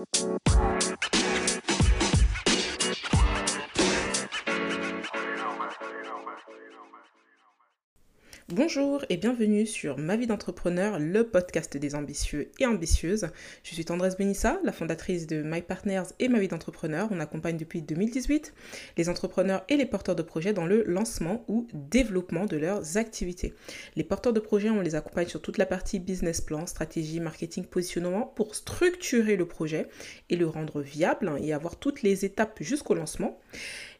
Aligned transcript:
Música 0.00 0.79
Bonjour 8.62 9.06
et 9.08 9.16
bienvenue 9.16 9.64
sur 9.64 9.96
Ma 9.96 10.16
vie 10.16 10.26
d'entrepreneur, 10.26 10.98
le 10.98 11.24
podcast 11.24 11.78
des 11.78 11.94
ambitieux 11.94 12.52
et 12.58 12.66
ambitieuses. 12.66 13.28
Je 13.62 13.72
suis 13.72 13.86
Tendresse 13.86 14.18
Benissa, 14.18 14.60
la 14.64 14.72
fondatrice 14.72 15.26
de 15.26 15.42
My 15.42 15.62
Partners 15.62 16.02
et 16.18 16.28
Ma 16.28 16.38
vie 16.38 16.48
d'entrepreneur. 16.48 17.08
On 17.10 17.20
accompagne 17.20 17.56
depuis 17.56 17.80
2018 17.80 18.52
les 18.98 19.08
entrepreneurs 19.08 19.64
et 19.70 19.78
les 19.78 19.86
porteurs 19.86 20.14
de 20.14 20.22
projets 20.22 20.52
dans 20.52 20.66
le 20.66 20.84
lancement 20.84 21.42
ou 21.48 21.68
développement 21.72 22.44
de 22.44 22.58
leurs 22.58 22.98
activités. 22.98 23.54
Les 23.96 24.04
porteurs 24.04 24.34
de 24.34 24.40
projets, 24.40 24.68
on 24.68 24.82
les 24.82 24.94
accompagne 24.94 25.28
sur 25.28 25.40
toute 25.40 25.56
la 25.56 25.64
partie 25.64 25.98
business 25.98 26.42
plan, 26.42 26.66
stratégie, 26.66 27.18
marketing, 27.18 27.64
positionnement 27.64 28.26
pour 28.26 28.54
structurer 28.54 29.36
le 29.36 29.48
projet 29.48 29.88
et 30.28 30.36
le 30.36 30.46
rendre 30.46 30.82
viable 30.82 31.32
et 31.42 31.54
avoir 31.54 31.76
toutes 31.76 32.02
les 32.02 32.26
étapes 32.26 32.58
jusqu'au 32.60 32.92
lancement. 32.92 33.40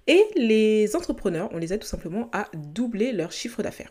Et 0.06 0.22
les 0.36 0.94
entrepreneurs, 0.96 1.48
on 1.52 1.56
les 1.56 1.72
aide 1.72 1.80
tout 1.80 1.86
simplement 1.86 2.28
à 2.34 2.50
doubler 2.54 3.12
leur 3.12 3.32
chiffre 3.32 3.62
d'affaires. 3.62 3.90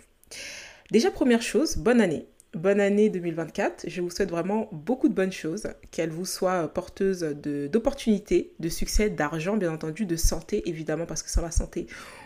Déjà, 0.92 1.12
première 1.12 1.42
chose, 1.42 1.78
bonne 1.78 2.02
année. 2.02 2.26
Bonne 2.56 2.80
année 2.80 3.10
2024. 3.10 3.86
Je 3.88 4.02
vous 4.02 4.10
souhaite 4.10 4.32
vraiment 4.32 4.70
beaucoup 4.72 5.08
de 5.08 5.14
bonnes 5.14 5.32
choses, 5.32 5.68
qu'elle 5.92 6.10
vous 6.10 6.26
soit 6.26 6.68
porteuse 6.74 7.22
d'opportunités, 7.22 8.54
de, 8.60 8.70
succès, 8.70 9.12
d'argent, 9.12 9.56
bien 9.56 9.72
entendu, 9.72 10.08
de 10.08 10.16
santé, 10.16 10.68
évidemment, 10.68 11.06
parce 11.06 11.22
que 11.22 11.30
sans 11.30 11.44
la 11.44 11.52
santé, 11.52 11.86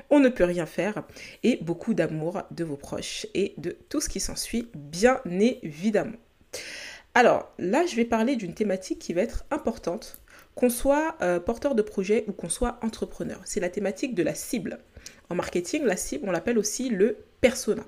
on 0.09 0.21
ne 0.21 0.29
peut 0.29 0.45
rien 0.45 0.65
faire, 0.65 1.03
et 1.43 1.57
beaucoup 1.61 1.93
d'amour 1.93 2.43
de 2.51 2.63
vos 2.63 2.77
proches 2.77 3.27
et 3.33 3.53
de 3.57 3.75
tout 3.89 3.99
ce 3.99 4.07
qui 4.07 4.21
s'ensuit, 4.21 4.69
bien 4.73 5.19
évidemment. 5.61 6.15
Alors 7.15 7.53
là, 7.59 7.85
je 7.85 7.95
vais 7.95 8.05
parler 8.05 8.37
d'une 8.37 8.53
thématique 8.53 8.99
qui 8.99 9.13
va 9.13 9.21
être 9.21 9.43
importante, 9.51 10.21
qu'on 10.55 10.69
soit 10.69 11.15
euh, 11.21 11.39
porteur 11.39 11.75
de 11.75 11.81
projet 11.81 12.23
ou 12.27 12.31
qu'on 12.31 12.49
soit 12.49 12.79
entrepreneur. 12.81 13.41
C'est 13.43 13.59
la 13.59 13.69
thématique 13.69 14.15
de 14.15 14.23
la 14.23 14.35
cible. 14.35 14.79
En 15.29 15.35
marketing, 15.35 15.83
la 15.83 15.97
cible, 15.97 16.27
on 16.27 16.31
l'appelle 16.31 16.57
aussi 16.57 16.89
le 16.89 17.17
persona. 17.41 17.83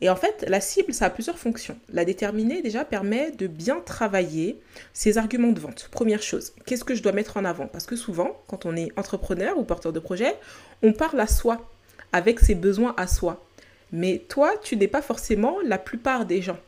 Et 0.00 0.08
en 0.08 0.16
fait, 0.16 0.44
la 0.46 0.60
cible, 0.60 0.94
ça 0.94 1.06
a 1.06 1.10
plusieurs 1.10 1.38
fonctions. 1.38 1.76
La 1.92 2.04
déterminer, 2.04 2.62
déjà, 2.62 2.84
permet 2.84 3.32
de 3.32 3.46
bien 3.46 3.80
travailler 3.80 4.60
ses 4.92 5.18
arguments 5.18 5.50
de 5.50 5.60
vente. 5.60 5.88
Première 5.90 6.22
chose, 6.22 6.52
qu'est-ce 6.66 6.84
que 6.84 6.94
je 6.94 7.02
dois 7.02 7.12
mettre 7.12 7.36
en 7.36 7.44
avant? 7.44 7.66
Parce 7.66 7.86
que 7.86 7.96
souvent, 7.96 8.40
quand 8.46 8.64
on 8.64 8.76
est 8.76 8.96
entrepreneur 8.96 9.58
ou 9.58 9.64
porteur 9.64 9.92
de 9.92 9.98
projet, 9.98 10.34
on 10.82 10.92
parle 10.92 11.20
à 11.20 11.26
soi, 11.26 11.68
avec 12.12 12.38
ses 12.38 12.54
besoins 12.54 12.94
à 12.96 13.06
soi. 13.08 13.44
Mais 13.90 14.22
toi, 14.28 14.52
tu 14.62 14.76
n'es 14.76 14.86
pas 14.86 15.02
forcément 15.02 15.56
la 15.64 15.78
plupart 15.78 16.26
des 16.26 16.42
gens. 16.42 16.58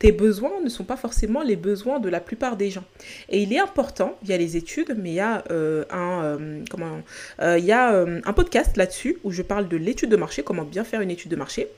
Tes 0.00 0.10
besoins 0.10 0.60
ne 0.62 0.68
sont 0.68 0.84
pas 0.84 0.96
forcément 0.96 1.42
les 1.42 1.56
besoins 1.56 2.00
de 2.00 2.08
la 2.08 2.20
plupart 2.20 2.56
des 2.56 2.68
gens. 2.68 2.84
Et 3.28 3.42
il 3.42 3.52
est 3.52 3.60
important, 3.60 4.18
il 4.24 4.28
y 4.28 4.32
a 4.32 4.36
les 4.36 4.56
études, 4.56 4.94
mais 4.98 5.10
il 5.10 5.14
y 5.14 5.20
a, 5.20 5.44
euh, 5.50 5.84
un, 5.90 6.24
euh, 6.24 6.64
comment, 6.68 7.00
euh, 7.40 7.58
il 7.58 7.64
y 7.64 7.72
a 7.72 7.94
un 7.94 8.32
podcast 8.32 8.76
là-dessus 8.76 9.18
où 9.22 9.30
je 9.30 9.42
parle 9.42 9.68
de 9.68 9.76
l'étude 9.76 10.10
de 10.10 10.16
marché, 10.16 10.42
comment 10.42 10.64
bien 10.64 10.84
faire 10.84 11.00
une 11.00 11.12
étude 11.12 11.30
de 11.30 11.36
marché. 11.36 11.68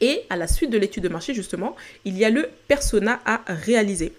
Et 0.00 0.24
à 0.28 0.36
la 0.36 0.46
suite 0.46 0.70
de 0.70 0.78
l'étude 0.78 1.02
de 1.02 1.08
marché, 1.08 1.32
justement, 1.32 1.74
il 2.04 2.18
y 2.18 2.24
a 2.24 2.30
le 2.30 2.48
persona 2.68 3.20
à 3.24 3.40
réaliser. 3.46 4.12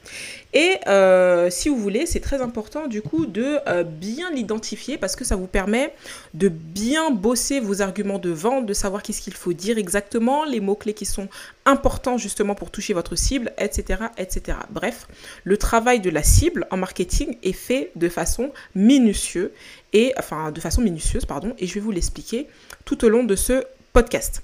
Et 0.54 0.78
euh, 0.88 1.50
si 1.52 1.70
vous 1.70 1.78
voulez, 1.78 2.06
c'est 2.06 2.20
très 2.20 2.42
important 2.42 2.88
du 2.88 3.02
coup 3.02 3.26
de 3.26 3.58
euh, 3.68 3.84
bien 3.84 4.32
l'identifier 4.32 4.98
parce 4.98 5.16
que 5.16 5.24
ça 5.24 5.36
vous 5.36 5.46
permet 5.46 5.94
de 6.34 6.48
bien 6.48 7.12
bosser 7.12 7.60
vos 7.60 7.82
arguments 7.82 8.18
de 8.18 8.30
vente, 8.30 8.66
de 8.66 8.74
savoir 8.74 9.04
qu'est-ce 9.04 9.22
qu'il 9.22 9.36
faut 9.36 9.54
dire 9.54 9.78
exactement, 9.78 10.46
les 10.46 10.60
mots-clés 10.60 10.94
qui 10.94 11.06
sont 11.06 11.28
importants 11.66 12.18
justement 12.18 12.56
pour 12.56 12.72
toucher 12.72 12.94
votre 12.94 13.16
cible, 13.16 13.52
etc., 13.58 14.06
etc. 14.18 14.58
Bref, 14.72 15.08
le 15.44 15.58
travail 15.58 16.00
de 16.00 16.10
la 16.10 16.24
cible 16.24 16.66
en 16.72 16.78
marketing 16.78 17.38
est 17.44 17.54
fait 17.54 17.92
de 17.96 18.10
façon 18.10 18.52
minutieuse 18.74 19.52
et 19.94 20.14
enfin 20.18 20.52
de 20.52 20.60
façon 20.60 20.82
minutieuse, 20.82 21.26
pardon, 21.26 21.54
et 21.60 21.68
je 21.68 21.74
vais 21.74 21.82
vous 21.82 21.92
l'expliquer 21.92 22.48
tout 22.86 23.06
au 23.06 23.10
long 23.10 23.24
de 23.24 23.36
ce 23.36 23.64
podcast. 23.94 24.42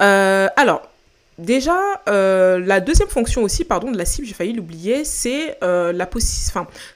Euh, 0.00 0.48
alors, 0.56 0.82
déjà, 1.38 1.78
euh, 2.08 2.58
la 2.58 2.80
deuxième 2.80 3.08
fonction 3.08 3.42
aussi, 3.42 3.64
pardon, 3.64 3.90
de 3.90 3.98
la 3.98 4.04
cible, 4.04 4.26
j'ai 4.26 4.34
failli 4.34 4.52
l'oublier, 4.52 5.04
c'est 5.04 5.58
euh, 5.62 5.92
la 5.92 6.08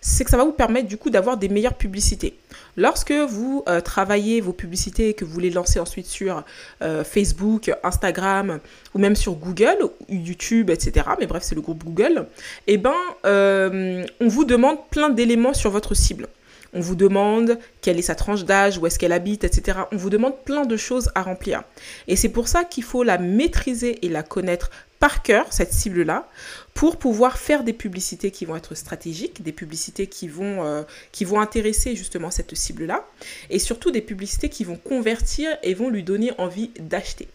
c'est 0.00 0.24
que 0.24 0.30
ça 0.30 0.36
va 0.36 0.44
vous 0.44 0.52
permettre 0.52 0.88
du 0.88 0.96
coup 0.96 1.10
d'avoir 1.10 1.36
des 1.36 1.48
meilleures 1.48 1.74
publicités. 1.74 2.36
Lorsque 2.76 3.12
vous 3.12 3.64
travaillez 3.84 4.40
vos 4.40 4.52
publicités 4.52 5.08
et 5.08 5.14
que 5.14 5.24
vous 5.24 5.40
les 5.40 5.50
lancez 5.50 5.80
ensuite 5.80 6.06
sur 6.06 6.44
Facebook, 6.80 7.72
Instagram 7.82 8.60
ou 8.94 9.00
même 9.00 9.16
sur 9.16 9.32
Google, 9.32 9.78
YouTube, 10.08 10.70
etc. 10.70 11.08
Mais 11.18 11.26
bref, 11.26 11.42
c'est 11.42 11.56
le 11.56 11.60
groupe 11.60 11.82
Google. 11.82 12.26
Eh 12.68 12.78
ben, 12.78 12.94
on 13.24 14.28
vous 14.28 14.44
demande 14.44 14.78
plein 14.90 15.08
d'éléments 15.08 15.54
sur 15.54 15.72
votre 15.72 15.94
cible. 15.94 16.28
On 16.74 16.80
vous 16.80 16.96
demande 16.96 17.58
quelle 17.80 17.98
est 17.98 18.02
sa 18.02 18.14
tranche 18.14 18.44
d'âge, 18.44 18.78
où 18.78 18.86
est-ce 18.86 18.98
qu'elle 18.98 19.12
habite, 19.12 19.44
etc. 19.44 19.78
On 19.92 19.96
vous 19.96 20.10
demande 20.10 20.38
plein 20.44 20.66
de 20.66 20.76
choses 20.76 21.10
à 21.14 21.22
remplir. 21.22 21.62
Et 22.06 22.16
c'est 22.16 22.28
pour 22.28 22.48
ça 22.48 22.64
qu'il 22.64 22.84
faut 22.84 23.02
la 23.02 23.18
maîtriser 23.18 24.04
et 24.04 24.08
la 24.08 24.22
connaître 24.22 24.70
par 24.98 25.22
cœur, 25.22 25.46
cette 25.50 25.72
cible-là, 25.72 26.28
pour 26.74 26.96
pouvoir 26.96 27.38
faire 27.38 27.64
des 27.64 27.72
publicités 27.72 28.30
qui 28.30 28.44
vont 28.44 28.56
être 28.56 28.74
stratégiques, 28.74 29.42
des 29.42 29.52
publicités 29.52 30.06
qui 30.08 30.28
vont, 30.28 30.64
euh, 30.64 30.82
qui 31.12 31.24
vont 31.24 31.40
intéresser 31.40 31.94
justement 31.94 32.30
cette 32.30 32.54
cible-là, 32.54 33.06
et 33.50 33.58
surtout 33.58 33.90
des 33.90 34.00
publicités 34.00 34.48
qui 34.48 34.64
vont 34.64 34.76
convertir 34.76 35.56
et 35.62 35.74
vont 35.74 35.88
lui 35.88 36.02
donner 36.02 36.32
envie 36.38 36.70
d'acheter. 36.80 37.28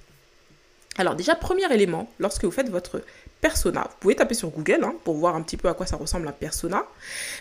Alors 0.98 1.16
déjà, 1.16 1.36
premier 1.36 1.72
élément, 1.74 2.12
lorsque 2.20 2.46
vous 2.46 2.52
faites 2.52 2.70
votre 2.70 3.02
persona, 3.44 3.82
vous 3.90 3.98
pouvez 4.00 4.16
taper 4.16 4.36
sur 4.36 4.50
Google 4.50 4.86
hein, 4.86 4.96
pour 5.04 5.16
voir 5.16 5.36
un 5.36 5.42
petit 5.42 5.58
peu 5.58 5.68
à 5.68 5.74
quoi 5.74 5.86
ça 5.86 5.98
ressemble 5.98 6.30
un 6.30 6.32
persona, 6.32 6.86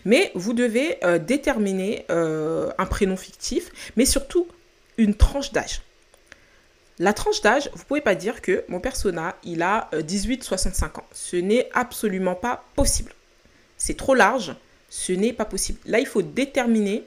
mais 0.05 0.33
vous 0.35 0.53
devez 0.53 0.99
euh, 1.05 1.19
déterminer 1.19 2.05
euh, 2.11 2.71
un 2.77 2.87
prénom 2.87 3.17
fictif, 3.17 3.71
mais 3.97 4.05
surtout 4.05 4.49
une 4.99 5.15
tranche 5.15 5.53
d'âge. 5.53 5.81
La 6.99 7.13
tranche 7.13 7.41
d'âge, 7.41 7.71
vous 7.75 7.85
pouvez 7.85 8.01
pas 8.01 8.17
dire 8.17 8.43
que 8.43 8.65
mon 8.67 8.81
persona, 8.81 9.37
il 9.45 9.63
a 9.63 9.89
18-65 9.93 10.83
euh, 10.83 10.87
ans. 10.99 11.07
Ce 11.13 11.37
n'est 11.37 11.71
absolument 11.73 12.34
pas 12.34 12.65
possible. 12.75 13.13
C'est 13.79 13.97
trop 13.97 14.15
large, 14.15 14.57
ce 14.91 15.13
n'est 15.13 15.33
pas 15.33 15.45
possible. 15.45 15.79
Là, 15.87 16.01
il 16.01 16.07
faut 16.07 16.23
déterminer 16.23 17.05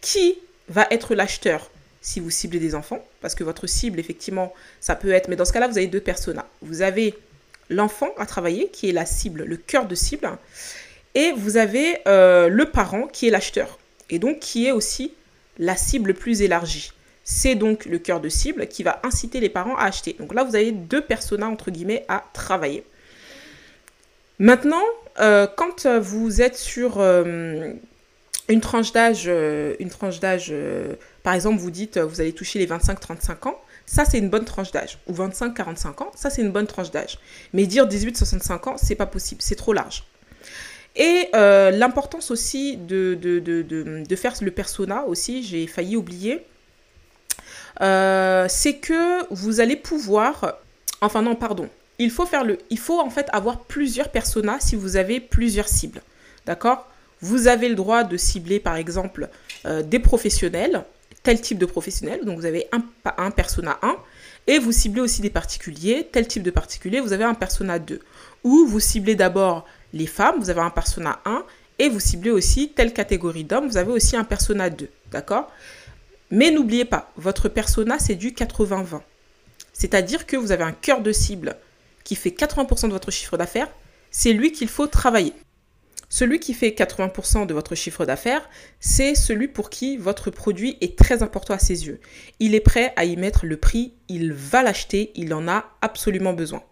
qui 0.00 0.38
va 0.68 0.88
être 0.90 1.14
l'acheteur 1.14 1.70
si 2.00 2.20
vous 2.20 2.30
ciblez 2.30 2.58
des 2.58 2.74
enfants, 2.74 3.04
parce 3.20 3.34
que 3.34 3.44
votre 3.44 3.66
cible, 3.66 4.00
effectivement, 4.00 4.52
ça 4.80 4.96
peut 4.96 5.12
être, 5.12 5.28
mais 5.28 5.36
dans 5.36 5.44
ce 5.44 5.52
cas-là, 5.52 5.68
vous 5.68 5.78
avez 5.78 5.88
deux 5.88 6.00
personas. 6.00 6.46
Vous 6.62 6.82
avez 6.82 7.14
l'enfant 7.68 8.10
à 8.18 8.26
travailler, 8.26 8.68
qui 8.70 8.88
est 8.88 8.92
la 8.92 9.06
cible, 9.06 9.44
le 9.44 9.56
cœur 9.56 9.86
de 9.86 9.94
cible, 9.94 10.28
et 11.14 11.32
vous 11.32 11.56
avez 11.56 11.98
euh, 12.06 12.48
le 12.48 12.66
parent, 12.66 13.06
qui 13.06 13.26
est 13.28 13.30
l'acheteur, 13.30 13.78
et 14.10 14.18
donc 14.18 14.40
qui 14.40 14.66
est 14.66 14.72
aussi 14.72 15.12
la 15.58 15.76
cible 15.76 16.14
plus 16.14 16.42
élargie. 16.42 16.92
C'est 17.24 17.54
donc 17.54 17.84
le 17.84 17.98
cœur 17.98 18.20
de 18.20 18.28
cible 18.28 18.68
qui 18.68 18.82
va 18.82 19.00
inciter 19.02 19.40
les 19.40 19.48
parents 19.50 19.76
à 19.76 19.84
acheter. 19.84 20.14
Donc 20.18 20.34
là, 20.34 20.44
vous 20.44 20.56
avez 20.56 20.72
deux 20.72 21.02
personas, 21.02 21.48
entre 21.48 21.70
guillemets, 21.70 22.04
à 22.08 22.24
travailler. 22.32 22.84
Maintenant, 24.38 24.82
euh, 25.20 25.46
quand 25.56 25.86
vous 25.86 26.40
êtes 26.40 26.56
sur 26.56 27.00
euh, 27.00 27.72
une 28.48 28.60
tranche 28.60 28.92
d'âge, 28.92 29.26
une 29.26 29.90
tranche 29.90 30.20
d'âge 30.20 30.54
par 31.22 31.34
exemple, 31.34 31.58
vous 31.58 31.70
dites, 31.70 31.98
vous 31.98 32.22
allez 32.22 32.32
toucher 32.32 32.58
les 32.58 32.66
25-35 32.66 33.48
ans, 33.48 33.60
ça 33.88 34.04
c'est 34.04 34.18
une 34.18 34.28
bonne 34.28 34.44
tranche 34.44 34.70
d'âge. 34.70 34.98
Ou 35.06 35.14
25-45 35.14 36.02
ans, 36.02 36.10
ça 36.14 36.30
c'est 36.30 36.42
une 36.42 36.52
bonne 36.52 36.66
tranche 36.66 36.90
d'âge. 36.90 37.18
Mais 37.52 37.66
dire 37.66 37.86
18-65 37.88 38.68
ans, 38.68 38.76
c'est 38.76 38.94
pas 38.94 39.06
possible, 39.06 39.40
c'est 39.42 39.56
trop 39.56 39.72
large. 39.72 40.04
Et 40.94 41.28
euh, 41.34 41.70
l'importance 41.70 42.30
aussi 42.30 42.76
de, 42.76 43.18
faire 44.16 44.34
le 44.40 44.50
persona 44.50 45.04
aussi, 45.04 45.42
j'ai 45.42 45.66
failli 45.66 45.96
oublier, 45.96 46.44
euh, 47.80 48.46
c'est 48.48 48.76
que 48.76 49.32
vous 49.32 49.60
allez 49.60 49.76
pouvoir, 49.76 50.56
enfin 51.00 51.22
non, 51.22 51.34
pardon, 51.36 51.68
il 51.98 52.10
faut 52.10 52.26
faire 52.26 52.44
le, 52.44 52.58
il 52.70 52.78
faut 52.78 53.00
en 53.00 53.10
fait 53.10 53.28
avoir 53.32 53.60
plusieurs 53.60 54.10
personas 54.10 54.58
si 54.60 54.76
vous 54.76 54.96
avez 54.96 55.20
plusieurs 55.20 55.68
cibles, 55.68 56.02
d'accord? 56.46 56.88
Vous 57.20 57.48
avez 57.48 57.68
le 57.68 57.74
droit 57.74 58.04
de 58.04 58.16
cibler 58.16 58.60
par 58.60 58.76
exemple 58.76 59.28
euh, 59.66 59.82
des 59.82 59.98
professionnels 59.98 60.84
type 61.40 61.58
de 61.58 61.66
professionnel, 61.66 62.20
donc 62.24 62.38
vous 62.38 62.46
avez 62.46 62.66
un, 62.72 62.82
un 63.18 63.30
persona 63.30 63.78
1, 63.82 63.96
et 64.46 64.58
vous 64.58 64.72
ciblez 64.72 65.02
aussi 65.02 65.20
des 65.20 65.30
particuliers, 65.30 66.08
tel 66.10 66.26
type 66.26 66.42
de 66.42 66.50
particulier, 66.50 67.00
vous 67.00 67.12
avez 67.12 67.24
un 67.24 67.34
persona 67.34 67.78
2. 67.78 68.00
Ou 68.44 68.66
vous 68.66 68.80
ciblez 68.80 69.14
d'abord 69.14 69.66
les 69.92 70.06
femmes, 70.06 70.36
vous 70.38 70.48
avez 70.48 70.60
un 70.60 70.70
persona 70.70 71.20
1, 71.26 71.44
et 71.78 71.88
vous 71.88 72.00
ciblez 72.00 72.30
aussi 72.30 72.70
telle 72.70 72.92
catégorie 72.92 73.44
d'hommes, 73.44 73.68
vous 73.68 73.76
avez 73.76 73.92
aussi 73.92 74.16
un 74.16 74.24
persona 74.24 74.70
2, 74.70 74.88
d'accord? 75.12 75.52
Mais 76.30 76.50
n'oubliez 76.50 76.84
pas, 76.84 77.12
votre 77.16 77.48
persona, 77.48 77.98
c'est 77.98 78.14
du 78.14 78.30
80-20. 78.30 79.00
C'est-à-dire 79.72 80.26
que 80.26 80.36
vous 80.36 80.50
avez 80.50 80.64
un 80.64 80.72
cœur 80.72 81.02
de 81.02 81.12
cible 81.12 81.56
qui 82.04 82.16
fait 82.16 82.30
80% 82.30 82.86
de 82.86 82.92
votre 82.92 83.10
chiffre 83.10 83.36
d'affaires, 83.36 83.68
c'est 84.10 84.32
lui 84.32 84.52
qu'il 84.52 84.68
faut 84.68 84.86
travailler. 84.86 85.34
Celui 86.08 86.40
qui 86.40 86.54
fait 86.54 86.70
80% 86.70 87.46
de 87.46 87.54
votre 87.54 87.74
chiffre 87.74 88.06
d'affaires, 88.06 88.48
c'est 88.80 89.14
celui 89.14 89.48
pour 89.48 89.68
qui 89.68 89.96
votre 89.96 90.30
produit 90.30 90.78
est 90.80 90.98
très 90.98 91.22
important 91.22 91.54
à 91.54 91.58
ses 91.58 91.86
yeux. 91.86 92.00
Il 92.40 92.54
est 92.54 92.60
prêt 92.60 92.92
à 92.96 93.04
y 93.04 93.16
mettre 93.16 93.44
le 93.44 93.58
prix, 93.58 93.94
il 94.08 94.32
va 94.32 94.62
l'acheter, 94.62 95.12
il 95.14 95.34
en 95.34 95.48
a 95.48 95.66
absolument 95.82 96.32
besoin. 96.32 96.62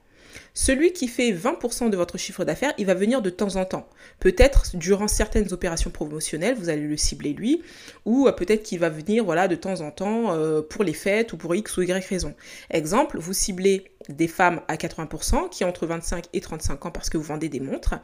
Celui 0.59 0.95
qui 0.95 1.07
fait 1.07 1.33
20% 1.33 1.91
de 1.91 1.99
votre 1.99 2.17
chiffre 2.17 2.43
d'affaires, 2.47 2.73
il 2.79 2.87
va 2.87 2.95
venir 2.95 3.21
de 3.21 3.29
temps 3.29 3.57
en 3.57 3.67
temps. 3.67 3.87
Peut-être 4.21 4.75
durant 4.75 5.07
certaines 5.07 5.53
opérations 5.53 5.91
promotionnelles, 5.91 6.57
vous 6.57 6.71
allez 6.71 6.81
le 6.81 6.97
cibler 6.97 7.35
lui, 7.35 7.63
ou 8.07 8.27
euh, 8.27 8.33
peut-être 8.33 8.63
qu'il 8.63 8.79
va 8.79 8.89
venir 8.89 9.23
voilà, 9.23 9.49
de 9.49 9.55
temps 9.55 9.83
en 9.83 9.91
temps 9.91 10.33
euh, 10.33 10.63
pour 10.63 10.83
les 10.83 10.95
fêtes 10.95 11.35
ou 11.35 11.37
pour 11.37 11.55
X 11.55 11.77
ou 11.77 11.83
Y 11.83 12.07
raison. 12.09 12.35
Exemple, 12.71 13.19
vous 13.19 13.35
ciblez 13.35 13.91
des 14.09 14.29
femmes 14.29 14.61
à 14.69 14.77
80% 14.77 15.49
qui 15.51 15.65
ont 15.65 15.69
entre 15.69 15.87
25 15.87 16.27
et 16.33 16.41
35 16.41 16.87
ans 16.87 16.91
parce 16.91 17.11
que 17.11 17.17
vous 17.17 17.25
vendez 17.25 17.49
des 17.49 17.61
montres. 17.61 17.95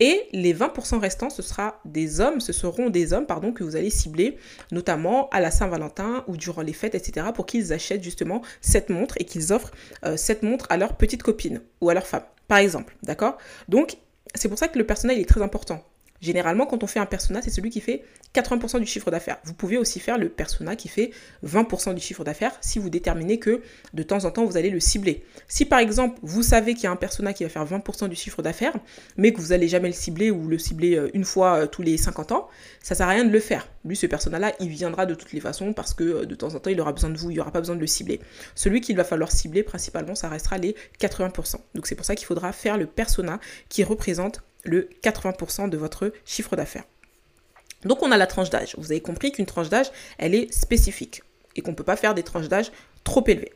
Et 0.00 0.28
les 0.32 0.54
20% 0.54 0.98
restants, 0.98 1.30
ce 1.30 1.42
sera 1.42 1.80
des 1.84 2.20
hommes, 2.20 2.40
ce 2.40 2.52
seront 2.52 2.90
des 2.90 3.12
hommes 3.12 3.26
pardon, 3.26 3.52
que 3.52 3.64
vous 3.64 3.76
allez 3.76 3.90
cibler, 3.90 4.36
notamment 4.72 5.28
à 5.30 5.40
la 5.40 5.50
Saint-Valentin 5.50 6.24
ou 6.26 6.36
durant 6.36 6.62
les 6.62 6.72
fêtes, 6.72 6.94
etc., 6.94 7.28
pour 7.34 7.46
qu'ils 7.46 7.72
achètent 7.72 8.02
justement 8.02 8.42
cette 8.60 8.90
montre 8.90 9.14
et 9.18 9.24
qu'ils 9.24 9.52
offrent 9.52 9.72
euh, 10.04 10.16
cette 10.16 10.42
montre 10.42 10.66
à 10.68 10.76
leur 10.76 10.96
petite 10.96 11.22
copine 11.22 11.62
ou 11.80 11.88
à 11.90 11.94
leur 11.94 12.06
femme, 12.06 12.24
par 12.48 12.58
exemple. 12.58 12.96
D'accord? 13.02 13.38
Donc, 13.68 13.96
c'est 14.34 14.48
pour 14.48 14.58
ça 14.58 14.68
que 14.68 14.78
le 14.78 14.86
personnel 14.86 15.18
est 15.18 15.28
très 15.28 15.42
important. 15.42 15.82
Généralement, 16.20 16.66
quand 16.66 16.82
on 16.82 16.86
fait 16.86 17.00
un 17.00 17.06
persona, 17.06 17.42
c'est 17.42 17.50
celui 17.50 17.70
qui 17.70 17.80
fait 17.80 18.04
80% 18.34 18.80
du 18.80 18.86
chiffre 18.86 19.10
d'affaires. 19.10 19.38
Vous 19.44 19.54
pouvez 19.54 19.78
aussi 19.78 20.00
faire 20.00 20.18
le 20.18 20.28
persona 20.28 20.76
qui 20.76 20.88
fait 20.88 21.10
20% 21.44 21.94
du 21.94 22.00
chiffre 22.00 22.24
d'affaires 22.24 22.56
si 22.60 22.78
vous 22.78 22.90
déterminez 22.90 23.38
que 23.38 23.62
de 23.94 24.02
temps 24.02 24.24
en 24.24 24.30
temps, 24.30 24.44
vous 24.44 24.56
allez 24.56 24.70
le 24.70 24.80
cibler. 24.80 25.24
Si 25.48 25.64
par 25.64 25.78
exemple, 25.78 26.18
vous 26.22 26.42
savez 26.42 26.74
qu'il 26.74 26.84
y 26.84 26.86
a 26.86 26.90
un 26.90 26.96
persona 26.96 27.32
qui 27.32 27.44
va 27.44 27.50
faire 27.50 27.64
20% 27.64 28.08
du 28.08 28.16
chiffre 28.16 28.42
d'affaires, 28.42 28.74
mais 29.16 29.32
que 29.32 29.40
vous 29.40 29.48
n'allez 29.48 29.68
jamais 29.68 29.88
le 29.88 29.94
cibler 29.94 30.30
ou 30.30 30.48
le 30.48 30.58
cibler 30.58 30.96
euh, 30.96 31.10
une 31.14 31.24
fois 31.24 31.62
euh, 31.62 31.66
tous 31.66 31.82
les 31.82 31.96
50 31.96 32.32
ans, 32.32 32.48
ça 32.82 32.94
sert 32.94 33.06
à 33.06 33.10
rien 33.10 33.24
de 33.24 33.30
le 33.30 33.40
faire. 33.40 33.68
Lui, 33.84 33.96
ce 33.96 34.06
persona-là, 34.06 34.52
il 34.60 34.68
viendra 34.68 35.06
de 35.06 35.14
toutes 35.14 35.32
les 35.32 35.40
façons 35.40 35.72
parce 35.72 35.94
que 35.94 36.04
euh, 36.04 36.24
de 36.24 36.34
temps 36.34 36.54
en 36.54 36.58
temps, 36.58 36.70
il 36.70 36.80
aura 36.80 36.92
besoin 36.92 37.10
de 37.10 37.16
vous, 37.16 37.30
il 37.30 37.34
n'y 37.34 37.40
aura 37.40 37.52
pas 37.52 37.60
besoin 37.60 37.76
de 37.76 37.80
le 37.80 37.86
cibler. 37.86 38.20
Celui 38.54 38.80
qu'il 38.80 38.96
va 38.96 39.04
falloir 39.04 39.30
cibler 39.32 39.62
principalement, 39.62 40.14
ça 40.14 40.28
restera 40.28 40.58
les 40.58 40.74
80%. 41.00 41.56
Donc 41.74 41.86
c'est 41.86 41.94
pour 41.94 42.04
ça 42.04 42.14
qu'il 42.14 42.26
faudra 42.26 42.52
faire 42.52 42.76
le 42.76 42.86
persona 42.86 43.40
qui 43.68 43.84
représente 43.84 44.42
le 44.66 44.88
80% 45.02 45.68
de 45.68 45.76
votre 45.76 46.12
chiffre 46.24 46.56
d'affaires. 46.56 46.84
Donc 47.84 48.02
on 48.02 48.10
a 48.10 48.16
la 48.16 48.26
tranche 48.26 48.50
d'âge. 48.50 48.74
Vous 48.78 48.92
avez 48.92 49.00
compris 49.00 49.32
qu'une 49.32 49.46
tranche 49.46 49.68
d'âge, 49.68 49.90
elle 50.18 50.34
est 50.34 50.52
spécifique 50.52 51.22
et 51.54 51.62
qu'on 51.62 51.70
ne 51.70 51.76
peut 51.76 51.84
pas 51.84 51.96
faire 51.96 52.14
des 52.14 52.22
tranches 52.22 52.48
d'âge 52.48 52.70
trop 53.04 53.24
élevées. 53.26 53.52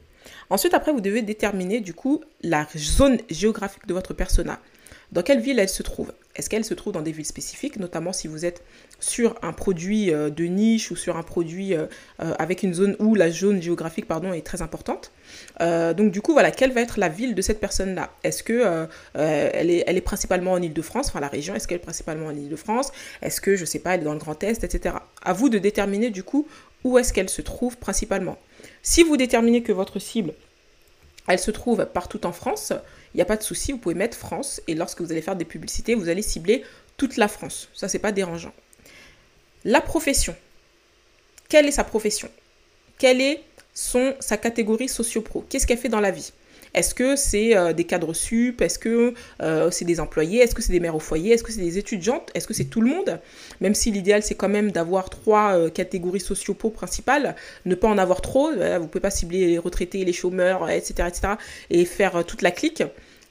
Ensuite, 0.50 0.74
après, 0.74 0.92
vous 0.92 1.00
devez 1.00 1.22
déterminer 1.22 1.80
du 1.80 1.94
coup 1.94 2.22
la 2.42 2.66
zone 2.76 3.18
géographique 3.30 3.86
de 3.86 3.94
votre 3.94 4.14
persona. 4.14 4.60
Dans 5.12 5.22
quelle 5.22 5.40
ville 5.40 5.58
elle 5.58 5.68
se 5.68 5.82
trouve? 5.82 6.12
Est-ce 6.36 6.48
qu'elle 6.48 6.64
se 6.64 6.74
trouve 6.74 6.92
dans 6.92 7.02
des 7.02 7.10
villes 7.10 7.26
spécifiques, 7.26 7.76
notamment 7.78 8.12
si 8.12 8.28
vous 8.28 8.44
êtes 8.44 8.62
sur 9.00 9.34
un 9.42 9.52
produit 9.52 10.12
euh, 10.12 10.30
de 10.30 10.44
niche 10.44 10.92
ou 10.92 10.96
sur 10.96 11.16
un 11.16 11.24
produit 11.24 11.74
euh, 11.74 11.86
euh, 12.22 12.34
avec 12.38 12.62
une 12.62 12.72
zone 12.72 12.94
où 13.00 13.16
la 13.16 13.30
zone 13.30 13.60
géographique 13.60 14.06
pardon, 14.06 14.32
est 14.32 14.46
très 14.46 14.62
importante 14.62 15.10
Donc 15.58 16.12
du 16.12 16.22
coup, 16.22 16.32
voilà, 16.32 16.52
quelle 16.52 16.72
va 16.72 16.82
être 16.82 17.00
la 17.00 17.08
ville 17.08 17.34
de 17.34 17.42
cette 17.42 17.58
personne-là? 17.58 18.10
Est-ce 18.22 18.42
que 18.44 18.88
elle, 19.14 19.70
est, 19.70 20.00
principalement 20.00 20.52
en 20.52 20.62
Ile-de-France, 20.62 21.08
enfin 21.08 21.20
la 21.20 21.28
région, 21.28 21.54
est-ce 21.54 21.66
qu'elle 21.66 21.78
est 21.78 21.80
principalement 21.80 22.26
en 22.26 22.34
Ile-de-France 22.34 22.92
Est-ce 23.22 23.40
que, 23.40 23.56
je 23.56 23.64
sais 23.64 23.80
pas, 23.80 23.94
elle 23.94 24.02
est 24.02 24.04
dans 24.04 24.12
le 24.12 24.18
Grand 24.18 24.42
Est, 24.44 24.62
etc. 24.62 24.94
À 25.22 25.32
vous 25.32 25.48
de 25.48 25.58
déterminer 25.58 26.10
du 26.10 26.22
coup 26.22 26.46
où 26.84 26.98
est-ce 26.98 27.12
qu'elle 27.12 27.28
se 27.28 27.42
trouve 27.42 27.76
principalement. 27.76 28.38
Si 28.82 29.02
vous 29.02 29.16
déterminez 29.16 29.62
que 29.62 29.72
votre 29.72 29.98
cible, 29.98 30.32
elle 31.28 31.38
se 31.38 31.50
trouve 31.50 31.86
partout 31.86 32.26
en 32.26 32.32
France, 32.32 32.72
il 33.14 33.16
n'y 33.16 33.22
a 33.22 33.26
pas 33.26 33.36
de 33.36 33.42
souci, 33.42 33.72
vous 33.72 33.78
pouvez 33.78 33.94
mettre 33.94 34.16
France 34.16 34.60
et 34.68 34.74
lorsque 34.74 35.00
vous 35.00 35.10
allez 35.10 35.22
faire 35.22 35.36
des 35.36 35.44
publicités, 35.44 35.94
vous 35.94 36.08
allez 36.08 36.22
cibler 36.22 36.64
toute 36.96 37.16
la 37.16 37.28
France. 37.28 37.68
Ça, 37.74 37.88
c'est 37.88 37.98
pas 37.98 38.12
dérangeant. 38.12 38.52
La 39.64 39.80
profession. 39.80 40.34
Quelle 41.48 41.66
est 41.66 41.72
sa 41.72 41.84
profession? 41.84 42.30
Quelle 42.98 43.20
est 43.20 43.42
son, 43.74 44.14
sa 44.20 44.36
catégorie 44.36 44.88
socio-pro? 44.88 45.44
Qu'est-ce 45.48 45.66
qu'elle 45.66 45.78
fait 45.78 45.88
dans 45.88 46.00
la 46.00 46.10
vie? 46.10 46.32
Est-ce 46.74 46.94
que 46.94 47.16
c'est 47.16 47.56
euh, 47.56 47.72
des 47.72 47.84
cadres 47.84 48.14
sup? 48.14 48.60
Est-ce 48.60 48.78
que 48.78 49.14
euh, 49.42 49.70
c'est 49.70 49.84
des 49.84 50.00
employés? 50.00 50.40
Est-ce 50.40 50.54
que 50.54 50.62
c'est 50.62 50.72
des 50.72 50.80
mères 50.80 50.94
au 50.94 51.00
foyer? 51.00 51.32
Est-ce 51.32 51.42
que 51.42 51.52
c'est 51.52 51.60
des 51.60 51.78
étudiantes? 51.78 52.30
Est-ce 52.34 52.46
que 52.46 52.54
c'est 52.54 52.64
tout 52.64 52.80
le 52.80 52.88
monde? 52.88 53.18
Même 53.60 53.74
si 53.74 53.90
l'idéal 53.90 54.22
c'est 54.22 54.36
quand 54.36 54.48
même 54.48 54.70
d'avoir 54.70 55.10
trois 55.10 55.56
euh, 55.56 55.70
catégories 55.70 56.20
socio-pro 56.20 56.70
principales, 56.70 57.34
ne 57.64 57.74
pas 57.74 57.88
en 57.88 57.98
avoir 57.98 58.20
trop. 58.20 58.50
vous 58.52 58.56
ne 58.56 58.86
pouvez 58.86 59.00
pas 59.00 59.10
cibler 59.10 59.46
les 59.46 59.58
retraités, 59.58 60.04
les 60.04 60.12
chômeurs, 60.12 60.68
etc., 60.70 61.08
etc. 61.08 61.34
et 61.70 61.84
faire 61.84 62.24
toute 62.24 62.42
la 62.42 62.50
clique. 62.50 62.82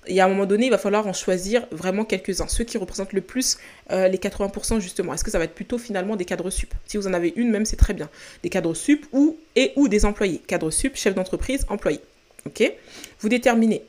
Et 0.08 0.20
à 0.22 0.26
un 0.26 0.30
moment 0.30 0.46
donné, 0.46 0.66
il 0.66 0.72
va 0.72 0.78
falloir 0.78 1.06
en 1.08 1.14
choisir 1.14 1.68
vraiment 1.72 2.04
quelques-uns, 2.04 2.48
ceux 2.48 2.64
qui 2.64 2.78
représentent 2.78 3.14
le 3.14 3.22
plus 3.22 3.58
les 3.90 4.18
80% 4.18 4.80
justement. 4.80 5.14
Est-ce 5.14 5.24
que 5.24 5.30
ça 5.30 5.38
va 5.38 5.44
être 5.44 5.54
plutôt 5.54 5.78
finalement 5.78 6.16
des 6.16 6.26
cadres 6.26 6.50
sup? 6.50 6.74
Si 6.86 6.98
vous 6.98 7.06
en 7.06 7.14
avez 7.14 7.34
une, 7.36 7.52
même 7.52 7.66
c'est 7.66 7.76
très 7.76 7.94
bien. 7.94 8.10
Des 8.42 8.50
cadres 8.50 8.74
sup 8.74 9.06
ou 9.12 9.38
et 9.56 9.74
ou 9.76 9.88
des 9.88 10.06
employés. 10.06 10.42
Cadres 10.48 10.72
sup, 10.72 10.96
chef 10.96 11.14
d'entreprise, 11.14 11.66
employé. 11.70 12.00
Ok 12.46 12.72
Vous 13.20 13.30
déterminez. 13.30 13.84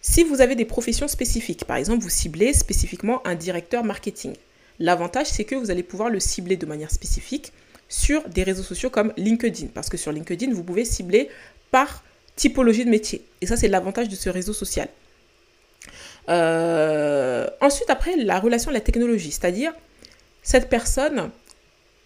Si 0.00 0.24
vous 0.24 0.40
avez 0.40 0.54
des 0.54 0.64
professions 0.64 1.08
spécifiques, 1.08 1.64
par 1.64 1.76
exemple, 1.76 2.02
vous 2.02 2.10
ciblez 2.10 2.52
spécifiquement 2.52 3.26
un 3.26 3.34
directeur 3.34 3.84
marketing. 3.84 4.34
L'avantage, 4.78 5.26
c'est 5.26 5.44
que 5.44 5.54
vous 5.54 5.70
allez 5.70 5.82
pouvoir 5.82 6.08
le 6.08 6.20
cibler 6.20 6.56
de 6.56 6.66
manière 6.66 6.90
spécifique 6.90 7.52
sur 7.88 8.28
des 8.28 8.42
réseaux 8.42 8.62
sociaux 8.62 8.90
comme 8.90 9.12
LinkedIn. 9.16 9.68
Parce 9.74 9.88
que 9.88 9.96
sur 9.96 10.12
LinkedIn, 10.12 10.52
vous 10.52 10.62
pouvez 10.62 10.84
cibler 10.84 11.28
par 11.70 12.04
typologie 12.36 12.84
de 12.84 12.90
métier. 12.90 13.24
Et 13.40 13.46
ça, 13.46 13.56
c'est 13.56 13.68
l'avantage 13.68 14.08
de 14.08 14.14
ce 14.14 14.30
réseau 14.30 14.52
social. 14.52 14.88
Euh, 16.28 17.48
ensuite, 17.60 17.90
après, 17.90 18.16
la 18.16 18.38
relation 18.38 18.70
à 18.70 18.74
la 18.74 18.80
technologie, 18.80 19.32
c'est-à-dire 19.32 19.72
cette 20.42 20.68
personne, 20.68 21.30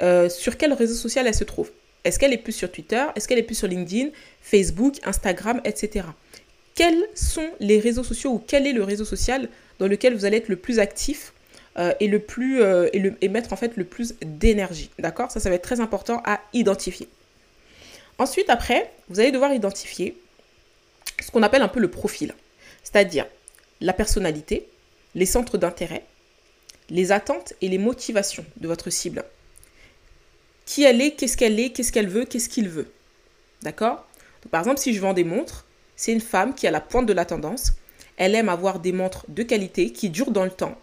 euh, 0.01 0.29
sur 0.29 0.57
quel 0.57 0.73
réseau 0.73 0.95
social 0.95 1.27
elle 1.27 1.35
se 1.35 1.45
trouve 1.45 1.71
est-ce 2.05 2.19
qu'elle 2.19 2.33
est 2.33 2.39
plus 2.39 2.53
sur 2.53 2.71
Twitter? 2.71 3.05
Est-ce 3.15 3.29
qu'elle 3.29 3.39
est 3.39 3.45
plus 3.45 3.55
sur 3.55 3.69
LinkedIn, 3.69 4.11
Facebook, 4.41 4.97
Instagram, 5.05 5.61
etc. 5.65 6.07
Quels 6.75 7.05
sont 7.15 7.49
les 7.61 7.79
réseaux 7.79 8.03
sociaux 8.03 8.33
ou 8.33 8.43
quel 8.45 8.67
est 8.67 8.73
le 8.73 8.83
réseau 8.83 9.05
social 9.05 9.49
dans 9.79 9.87
lequel 9.87 10.15
vous 10.15 10.25
allez 10.25 10.39
être 10.39 10.49
le 10.49 10.57
plus 10.57 10.79
actif 10.79 11.33
euh, 11.79 11.93
et, 12.01 12.09
le 12.09 12.19
plus, 12.19 12.63
euh, 12.63 12.89
et, 12.93 13.29
mettre 13.29 13.53
en 13.53 13.57
fait 13.57 13.77
le 13.77 13.85
plus 13.85 14.15
d'énergie? 14.23 14.91
D'accord? 14.99 15.31
Ça, 15.31 15.39
ça 15.39 15.49
va 15.49 15.57
être 15.57 15.63
très 15.63 15.81
important 15.81 16.23
à 16.25 16.41
identifier. 16.53 17.09
Ensuite, 18.19 18.51
après, 18.51 18.91
vous 19.09 19.21
allez 19.21 19.33
devoir 19.33 19.53
identifier 19.53 20.17
ce 21.21 21.31
qu'on 21.31 21.43
appelle 21.43 21.63
un 21.63 21.69
peu 21.69 21.81
le 21.81 21.91
profil, 21.91 22.35
c'est-à-dire 22.83 23.27
la 23.81 23.93
personnalité, 23.93 24.67
les 25.15 25.27
centres 25.27 25.59
d'intérêt, 25.59 26.05
les 26.91 27.13
attentes 27.13 27.55
et 27.61 27.69
les 27.69 27.79
motivations 27.79 28.45
de 28.57 28.69
votre 28.69 28.91
cible 28.91 29.25
qui 30.67 30.85
elle 30.85 31.01
est, 31.01 31.13
qu'est-ce 31.13 31.37
qu'elle 31.37 31.59
est, 31.59 31.71
qu'est-ce 31.71 31.93
qu'elle 31.93 32.09
veut, 32.09 32.25
qu'est-ce 32.25 32.49
qu'il 32.49 32.69
veut. 32.69 32.91
D'accord? 33.63 34.07
Par 34.51 34.61
exemple, 34.61 34.81
si 34.81 34.95
je 34.95 35.01
vends 35.01 35.13
des 35.13 35.25
montres, 35.25 35.67
c'est 35.97 36.13
une 36.13 36.21
femme 36.21 36.55
qui 36.55 36.67
a 36.67 36.71
la 36.71 36.81
pointe 36.81 37.07
de 37.07 37.13
la 37.13 37.25
tendance. 37.25 37.75
Elle 38.17 38.35
aime 38.35 38.49
avoir 38.49 38.81
des 38.81 38.93
montres 38.93 39.25
de 39.29 39.43
qualité 39.43 39.91
qui 39.91 40.11
durent 40.11 40.33
dans 40.33 40.45
le 40.45 40.51
temps. 40.51 40.77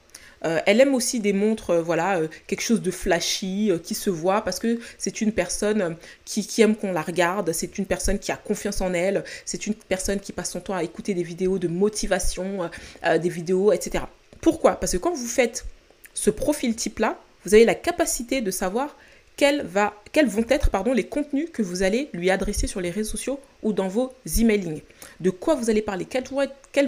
Euh, 0.45 0.59
elle 0.65 0.79
aime 0.79 0.95
aussi 0.95 1.19
des 1.19 1.33
montres, 1.33 1.71
euh, 1.71 1.81
voilà, 1.81 2.19
euh, 2.19 2.27
quelque 2.47 2.61
chose 2.61 2.81
de 2.81 2.91
flashy, 2.91 3.71
qui 3.83 3.93
se 3.95 4.09
voit, 4.09 4.41
parce 4.41 4.59
que 4.59 4.79
c'est 4.97 5.21
une 5.21 5.33
personne 5.33 5.97
qui, 6.25 6.45
qui, 6.47 6.61
aime 6.61 6.75
qu'on 6.75 6.91
la 6.91 7.01
regarde, 7.01 7.51
c'est 7.51 7.77
une 7.77 7.85
personne 7.85 8.19
qui 8.19 8.31
a 8.31 8.37
confiance 8.37 8.81
en 8.81 8.93
elle, 8.93 9.23
c'est 9.45 9.67
une 9.67 9.73
personne 9.73 10.19
qui 10.19 10.31
passe 10.31 10.51
son 10.51 10.61
temps 10.61 10.75
à 10.75 10.83
écouter 10.83 11.13
des 11.13 11.23
vidéos 11.23 11.59
de 11.59 11.67
motivation, 11.67 12.69
des 13.03 13.29
vidéos, 13.29 13.71
etc. 13.71 14.05
Pourquoi? 14.41 14.79
Parce 14.79 14.93
que 14.93 14.97
quand 14.97 15.13
vous 15.13 15.27
faites 15.27 15.65
ce 16.13 16.29
profil 16.29 16.75
type-là, 16.75 17.19
vous 17.45 17.53
avez 17.53 17.65
la 17.65 17.75
capacité 17.75 18.41
de 18.41 18.51
savoir 18.51 18.95
quels, 19.39 20.27
vont 20.27 20.45
être 20.49 20.69
les 20.93 21.05
contenus 21.05 21.49
que 21.53 21.61
vous 21.61 21.81
allez 21.81 22.09
lui 22.11 22.29
adresser 22.29 22.67
sur 22.67 22.81
les 22.81 22.89
réseaux 22.89 23.11
sociaux 23.11 23.39
ou 23.63 23.71
dans 23.71 23.87
vos 23.87 24.11
emailing. 24.37 24.81
De 25.21 25.29
quoi 25.29 25.55
vous 25.55 25.69
allez 25.69 25.81
parler, 25.81 26.05
quels 26.05 26.25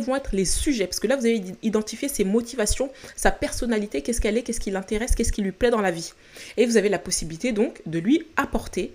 vont, 0.01 0.15
être, 0.15 0.29
les 0.33 0.43
sujets, 0.43 0.85
parce 0.85 0.99
que 0.99 1.07
là 1.07 1.15
vous 1.15 1.25
allez 1.25 1.41
identifier 1.63 2.09
ses 2.09 2.25
motivations, 2.25 2.89
sa 3.15 3.31
personnalité, 3.31 4.01
qu'est-ce 4.01 4.19
qu'elle 4.19 4.37
est, 4.37 4.43
qu'est-ce 4.43 4.59
qui 4.59 4.69
l'intéresse, 4.69 5.15
qu'est-ce 5.15 5.31
qui 5.31 5.41
lui 5.41 5.53
plaît 5.53 5.69
dans 5.69 5.79
la 5.79 5.91
vie. 5.91 6.11
Et 6.57 6.65
vous 6.65 6.75
avez 6.75 6.89
la 6.89 6.99
possibilité 6.99 7.53
donc 7.53 7.81
de 7.85 7.99
lui 7.99 8.27
apporter 8.35 8.91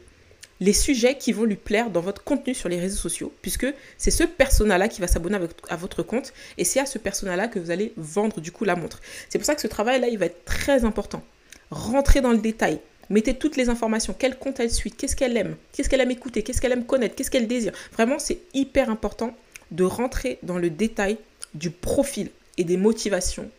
les 0.60 0.74
sujets 0.74 1.16
qui 1.16 1.32
vont 1.32 1.44
lui 1.44 1.56
plaire 1.56 1.88
dans 1.88 2.02
votre 2.02 2.24
contenu 2.24 2.52
sur 2.52 2.68
les 2.68 2.78
réseaux 2.78 2.96
sociaux, 2.98 3.32
puisque 3.40 3.66
c'est 3.96 4.10
ce 4.10 4.24
persona-là 4.24 4.88
qui 4.88 5.00
va 5.00 5.06
s'abonner 5.06 5.38
à 5.70 5.76
votre 5.76 6.02
compte, 6.02 6.34
et 6.58 6.64
c'est 6.64 6.80
à 6.80 6.86
ce 6.86 6.98
persona-là 6.98 7.48
que 7.48 7.58
vous 7.58 7.70
allez 7.70 7.94
vendre 7.96 8.42
du 8.42 8.52
coup 8.52 8.64
la 8.64 8.76
montre. 8.76 9.00
C'est 9.30 9.38
pour 9.38 9.46
ça 9.46 9.54
que 9.54 9.62
ce 9.62 9.66
travail-là, 9.66 10.08
il 10.08 10.18
va 10.18 10.26
être 10.26 10.44
très 10.44 10.84
important. 10.84 11.22
Rentrer 11.70 12.20
dans 12.20 12.32
le 12.32 12.38
détail, 12.38 12.80
Mettez 13.08 13.34
toutes 13.34 13.56
les 13.56 13.68
informations, 13.68 14.14
quel 14.18 14.36
compte 14.38 14.58
elle 14.58 14.72
suit, 14.72 14.90
qu'est-ce 14.90 15.14
qu'elle 15.14 15.36
aime, 15.36 15.56
qu'est-ce 15.72 15.88
qu'elle 15.88 16.00
aime 16.00 16.10
écouter, 16.10 16.42
qu'est-ce 16.42 16.60
qu'elle 16.60 16.72
aime 16.72 16.86
connaître, 16.86 17.14
qu'est-ce 17.14 17.30
qu'elle 17.30 17.46
désire. 17.46 17.72
Vraiment, 17.92 18.18
c'est 18.18 18.40
hyper 18.52 18.90
important 18.90 19.36
de 19.70 19.84
rentrer 19.84 20.38
dans 20.42 20.58
le 20.58 20.70
détail 20.70 21.18
du 21.54 21.70
profil 21.70 22.30
et 22.58 22.64
des 22.64 22.76
motivations 22.76 23.50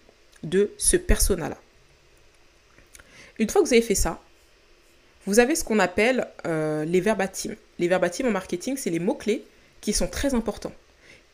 de 0.43 0.71
ce 0.77 0.97
persona-là. 0.97 1.57
Une 3.39 3.49
fois 3.49 3.61
que 3.61 3.67
vous 3.67 3.73
avez 3.73 3.81
fait 3.81 3.95
ça, 3.95 4.21
vous 5.25 5.39
avez 5.39 5.55
ce 5.55 5.63
qu'on 5.63 5.79
appelle 5.79 6.27
euh, 6.45 6.85
les 6.85 7.01
verbatims. 7.01 7.55
Les 7.79 7.87
verbatims 7.87 8.27
en 8.27 8.31
marketing, 8.31 8.77
c'est 8.77 8.89
les 8.89 8.99
mots-clés 8.99 9.43
qui 9.81 9.93
sont 9.93 10.07
très 10.07 10.33
importants, 10.33 10.73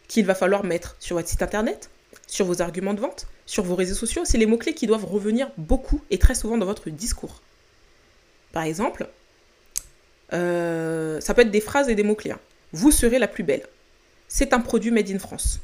qu'il 0.08 0.26
va 0.26 0.36
falloir 0.36 0.64
mettre 0.64 0.96
sur 1.00 1.16
votre 1.16 1.30
site 1.30 1.42
internet, 1.42 1.90
sur 2.28 2.46
vos 2.46 2.62
arguments 2.62 2.94
de 2.94 3.00
vente, 3.00 3.28
sur 3.46 3.64
vos 3.64 3.76
réseaux 3.76 3.96
sociaux. 3.96 4.24
C'est 4.26 4.38
les 4.38 4.46
mots-clés 4.46 4.74
qui 4.74 4.88
doivent 4.88 5.06
revenir 5.06 5.52
beaucoup 5.58 6.02
et 6.10 6.18
très 6.18 6.36
souvent 6.36 6.58
dans 6.58 6.66
votre 6.66 6.90
discours. 6.90 7.42
Par 8.54 8.64
exemple, 8.64 9.08
euh, 10.32 11.20
ça 11.20 11.34
peut 11.34 11.42
être 11.42 11.52
des 11.52 11.60
phrases 11.60 11.90
et 11.90 11.96
des 11.96 12.04
mots-clés. 12.04 12.32
Hein. 12.32 12.40
Vous 12.72 12.92
serez 12.92 13.20
la 13.20 13.28
plus 13.28 13.44
belle. 13.44 13.64
C'est 14.30 14.54
un 14.54 14.62
produit 14.62 14.92
made 14.92 15.10
in 15.12 15.20
France. 15.20 15.60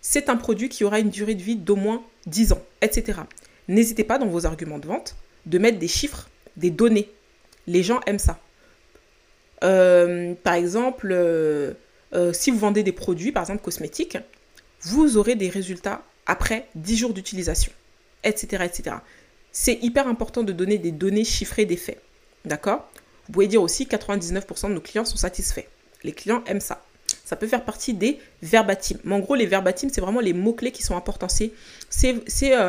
c'est 0.00 0.28
un 0.28 0.36
produit 0.36 0.68
qui 0.68 0.84
aura 0.84 1.00
une 1.00 1.10
durée 1.10 1.34
de 1.34 1.42
vie 1.42 1.56
d'au 1.56 1.74
moins 1.74 2.00
10 2.26 2.52
ans, 2.52 2.62
etc. 2.80 3.20
N'hésitez 3.66 4.04
pas 4.04 4.18
dans 4.18 4.26
vos 4.26 4.46
arguments 4.46 4.78
de 4.78 4.86
vente 4.86 5.16
de 5.46 5.58
mettre 5.58 5.78
des 5.78 5.88
chiffres, 5.88 6.28
des 6.56 6.70
données. 6.70 7.10
Les 7.66 7.82
gens 7.82 8.00
aiment 8.06 8.20
ça. 8.20 8.38
Euh, 9.64 10.34
par 10.44 10.54
exemple, 10.54 11.08
euh, 11.12 11.74
si 12.32 12.50
vous 12.50 12.58
vendez 12.58 12.82
des 12.82 12.92
produits, 12.92 13.32
par 13.32 13.42
exemple 13.42 13.62
cosmétiques, 13.62 14.18
vous 14.82 15.16
aurez 15.16 15.34
des 15.34 15.48
résultats 15.48 16.02
après 16.26 16.68
10 16.76 16.96
jours 16.96 17.14
d'utilisation, 17.14 17.72
etc. 18.22 18.64
etc. 18.64 18.96
C'est 19.50 19.78
hyper 19.82 20.06
important 20.06 20.42
de 20.42 20.52
donner 20.52 20.78
des 20.78 20.92
données 20.92 21.24
chiffrées 21.24 21.64
des 21.64 21.76
faits. 21.76 22.00
D'accord? 22.46 22.88
Vous 23.26 23.32
pouvez 23.32 23.48
dire 23.48 23.60
aussi 23.60 23.84
99% 23.84 24.68
de 24.68 24.74
nos 24.74 24.80
clients 24.80 25.04
sont 25.04 25.16
satisfaits. 25.16 25.66
Les 26.04 26.12
clients 26.12 26.42
aiment 26.46 26.60
ça. 26.60 26.82
Ça 27.24 27.34
peut 27.34 27.48
faire 27.48 27.64
partie 27.64 27.92
des 27.92 28.20
verbatims. 28.40 29.00
Mais 29.02 29.16
en 29.16 29.18
gros, 29.18 29.34
les 29.34 29.46
verbatims, 29.46 29.90
c'est 29.92 30.00
vraiment 30.00 30.20
les 30.20 30.32
mots-clés 30.32 30.70
qui 30.70 30.84
sont 30.84 30.96
importants. 30.96 31.28
C'est, 31.28 31.52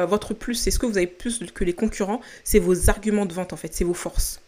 votre 0.05 0.33
plus, 0.33 0.55
c'est 0.55 0.71
ce 0.71 0.79
que 0.79 0.87
vous 0.87 0.97
avez 0.97 1.05
plus 1.05 1.39
que 1.53 1.63
les 1.63 1.73
concurrents, 1.73 2.21
c'est 2.43 2.57
vos 2.57 2.89
arguments 2.89 3.27
de 3.27 3.33
vente 3.33 3.53
en 3.53 3.57
fait, 3.57 3.71
c'est 3.73 3.83
vos 3.83 3.93
forces. 3.93 4.41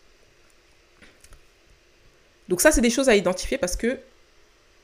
Donc 2.48 2.59
ça, 2.62 2.71
c'est 2.71 2.81
des 2.81 2.89
choses 2.89 3.07
à 3.07 3.15
identifier 3.15 3.59
parce 3.59 3.75
que 3.75 4.00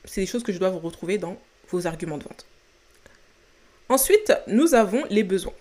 c'est 0.04 0.20
des 0.20 0.28
choses 0.28 0.44
que 0.44 0.52
je 0.52 0.58
dois 0.60 0.70
vous 0.70 0.78
retrouver 0.78 1.18
dans 1.18 1.36
vos 1.70 1.88
arguments 1.88 2.18
de 2.18 2.22
vente. 2.22 2.46
Ensuite, 3.88 4.32
nous 4.46 4.74
avons 4.74 5.04
les 5.10 5.24
besoins. 5.24 5.54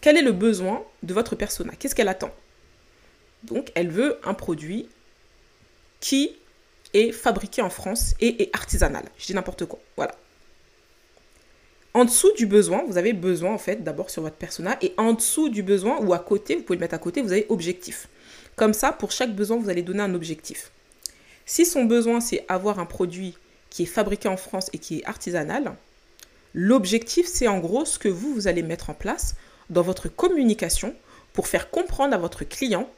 Quel 0.00 0.16
est 0.16 0.22
le 0.22 0.32
besoin 0.32 0.84
de 1.04 1.14
votre 1.14 1.36
persona? 1.36 1.72
Qu'est-ce 1.78 1.94
qu'elle 1.94 2.08
attend? 2.08 2.34
Donc, 3.44 3.70
elle 3.74 3.90
veut 3.90 4.18
un 4.24 4.34
produit 4.34 4.88
qui 6.00 6.36
est 6.94 7.12
fabriqué 7.12 7.62
en 7.62 7.70
France 7.70 8.14
et 8.20 8.42
est 8.42 8.54
artisanal. 8.54 9.04
Je 9.18 9.26
dis 9.26 9.34
n'importe 9.34 9.64
quoi. 9.64 9.78
Voilà. 9.96 10.14
En 11.92 12.04
dessous 12.04 12.32
du 12.36 12.46
besoin, 12.46 12.84
vous 12.86 12.98
avez 12.98 13.12
besoin 13.12 13.52
en 13.52 13.58
fait 13.58 13.82
d'abord 13.82 14.10
sur 14.10 14.22
votre 14.22 14.36
persona 14.36 14.76
et 14.80 14.94
en 14.96 15.12
dessous 15.12 15.48
du 15.48 15.62
besoin 15.62 15.98
ou 15.98 16.12
à 16.12 16.20
côté, 16.20 16.54
vous 16.54 16.62
pouvez 16.62 16.76
le 16.76 16.80
mettre 16.80 16.94
à 16.94 16.98
côté, 16.98 17.20
vous 17.20 17.32
avez 17.32 17.46
objectif. 17.48 18.08
Comme 18.54 18.74
ça, 18.74 18.92
pour 18.92 19.10
chaque 19.10 19.34
besoin, 19.34 19.56
vous 19.56 19.70
allez 19.70 19.82
donner 19.82 20.02
un 20.02 20.14
objectif. 20.14 20.70
Si 21.46 21.66
son 21.66 21.84
besoin, 21.84 22.20
c'est 22.20 22.44
avoir 22.48 22.78
un 22.78 22.86
produit 22.86 23.34
qui 23.70 23.82
est 23.82 23.86
fabriqué 23.86 24.28
en 24.28 24.36
France 24.36 24.70
et 24.72 24.78
qui 24.78 24.98
est 24.98 25.04
artisanal, 25.04 25.74
l'objectif, 26.54 27.26
c'est 27.26 27.48
en 27.48 27.58
gros 27.58 27.84
ce 27.84 27.98
que 27.98 28.08
vous, 28.08 28.34
vous 28.34 28.46
allez 28.46 28.62
mettre 28.62 28.90
en 28.90 28.94
place 28.94 29.34
dans 29.68 29.82
votre 29.82 30.08
communication 30.08 30.94
pour 31.32 31.48
faire 31.48 31.70
comprendre 31.70 32.14
à 32.14 32.18
votre 32.18 32.44
client 32.44 32.88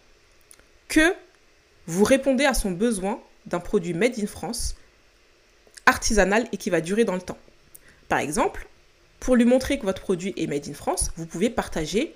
que 0.93 1.15
vous 1.87 2.05
répondez 2.05 2.45
à 2.45 2.53
son 2.53 2.71
besoin 2.71 3.19
d'un 3.47 3.61
produit 3.61 3.95
made 3.95 4.19
in 4.21 4.27
France, 4.27 4.77
artisanal 5.87 6.47
et 6.53 6.59
qui 6.59 6.69
va 6.69 6.83
durer 6.83 7.05
dans 7.05 7.15
le 7.15 7.23
temps. 7.23 7.39
Par 8.11 8.19
exemple, 8.19 8.69
pour 9.19 9.35
lui 9.35 9.47
montrer 9.47 9.79
que 9.79 9.85
votre 9.85 10.03
produit 10.03 10.35
est 10.37 10.47
made 10.47 10.69
in 10.69 10.75
France, 10.75 11.11
vous 11.17 11.25
pouvez 11.25 11.49
partager 11.49 12.15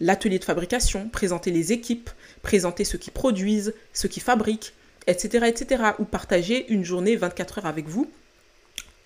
l'atelier 0.00 0.40
de 0.40 0.44
fabrication, 0.44 1.08
présenter 1.08 1.52
les 1.52 1.72
équipes, 1.72 2.10
présenter 2.42 2.84
ceux 2.84 2.98
qui 2.98 3.12
produisent, 3.12 3.72
ceux 3.92 4.08
qui 4.08 4.18
fabriquent, 4.18 4.74
etc., 5.06 5.46
etc. 5.46 5.82
Ou 6.00 6.04
partager 6.04 6.70
une 6.72 6.84
journée 6.84 7.14
24 7.14 7.58
heures 7.58 7.66
avec 7.66 7.86
vous 7.86 8.10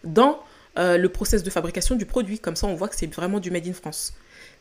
dans 0.05 0.43
euh, 0.79 0.97
le 0.97 1.09
process 1.11 1.43
de 1.43 1.51
fabrication 1.51 1.97
du 1.97 2.07
produit. 2.07 2.39
Comme 2.39 2.57
ça, 2.57 2.67
on 2.67 2.75
voit 2.75 2.89
que 2.89 2.97
c'est 2.97 3.13
vraiment 3.13 3.41
du 3.41 3.51
Made 3.51 3.69
in 3.69 3.75
France. 3.75 4.15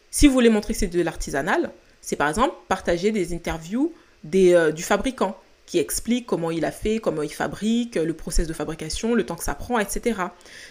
Si 0.10 0.28
vous 0.28 0.34
voulez 0.34 0.50
montrer 0.50 0.74
que 0.74 0.80
c'est 0.80 0.88
de 0.88 1.02
l'artisanal, 1.02 1.72
c'est 2.02 2.18
par 2.18 2.28
exemple 2.28 2.56
partager 2.68 3.12
des 3.12 3.34
interviews 3.34 3.94
euh, 4.36 4.72
du 4.72 4.84
fabricant 4.84 5.38
qui 5.66 5.80
explique 5.80 6.26
comment 6.26 6.52
il 6.52 6.66
a 6.66 6.72
fait, 6.72 7.00
comment 7.00 7.22
il 7.22 7.32
fabrique, 7.32 7.96
le 7.96 8.14
process 8.14 8.46
de 8.46 8.54
fabrication, 8.54 9.16
le 9.16 9.26
temps 9.26 9.36
que 9.36 9.44
ça 9.44 9.56
prend, 9.56 9.80
etc. 9.80 10.20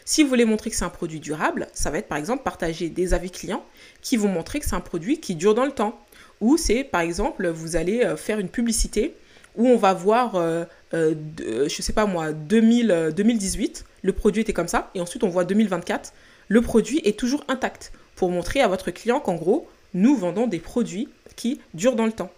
Si 0.05 0.23
vous 0.23 0.29
voulez 0.29 0.45
montrer 0.45 0.69
que 0.69 0.77
c'est 0.77 0.85
un 0.85 0.91
produit 0.91 1.21
durable, 1.21 1.69
ça 1.73 1.91
va 1.91 1.99
être 1.99 2.09
par 2.09 2.19
exemple 2.19 2.43
partager 2.43 2.91
des 2.91 3.15
avis 3.15 3.31
clients 3.31 3.65
qui 4.03 4.19
vont 4.19 4.29
montrer 4.29 4.61
que 4.61 4.67
c'est 4.67 4.75
un 4.75 4.81
produit 4.81 5.19
qui 5.19 5.37
dure 5.37 5.55
dans 5.55 5.65
le 5.65 5.73
temps. 5.73 5.99
Ou 6.43 6.59
c'est 6.59 6.85
par 6.85 7.01
exemple, 7.01 7.49
vous 7.49 7.77
allez 7.77 8.05
euh, 8.05 8.17
faire 8.17 8.39
une 8.39 8.51
publicité 8.51 9.15
où 9.57 9.67
on 9.67 9.77
va 9.77 9.93
voir, 9.93 10.37
euh, 10.37 10.65
euh, 10.95 11.15
euh, 11.41 11.69
je 11.69 11.83
sais 11.83 11.93
pas 11.93 12.07
moi, 12.07 12.33
2000, 12.33 13.13
2018, 13.17 13.85
le 14.03 14.13
produit 14.13 14.43
était 14.43 14.53
comme 14.53 14.69
ça, 14.69 14.91
et 14.95 15.01
ensuite 15.01 15.25
on 15.25 15.29
voit 15.29 15.45
2024, 15.45 16.13
le 16.49 16.63
produit 16.63 17.01
est 17.05 17.19
toujours 17.19 17.45
intact, 17.49 17.93
pour 18.17 18.31
montrer 18.31 18.61
à 18.61 18.69
votre 18.69 18.91
client 18.91 19.21
qu'en 19.21 19.35
gros, 19.35 19.69
nous 19.95 20.17
vendons 20.17 20.47
des 20.47 20.59
produits 20.59 21.09
qui 21.37 21.61
durent 21.75 21.97
dans 21.97 22.07
le 22.07 22.13
temps. 22.13 22.31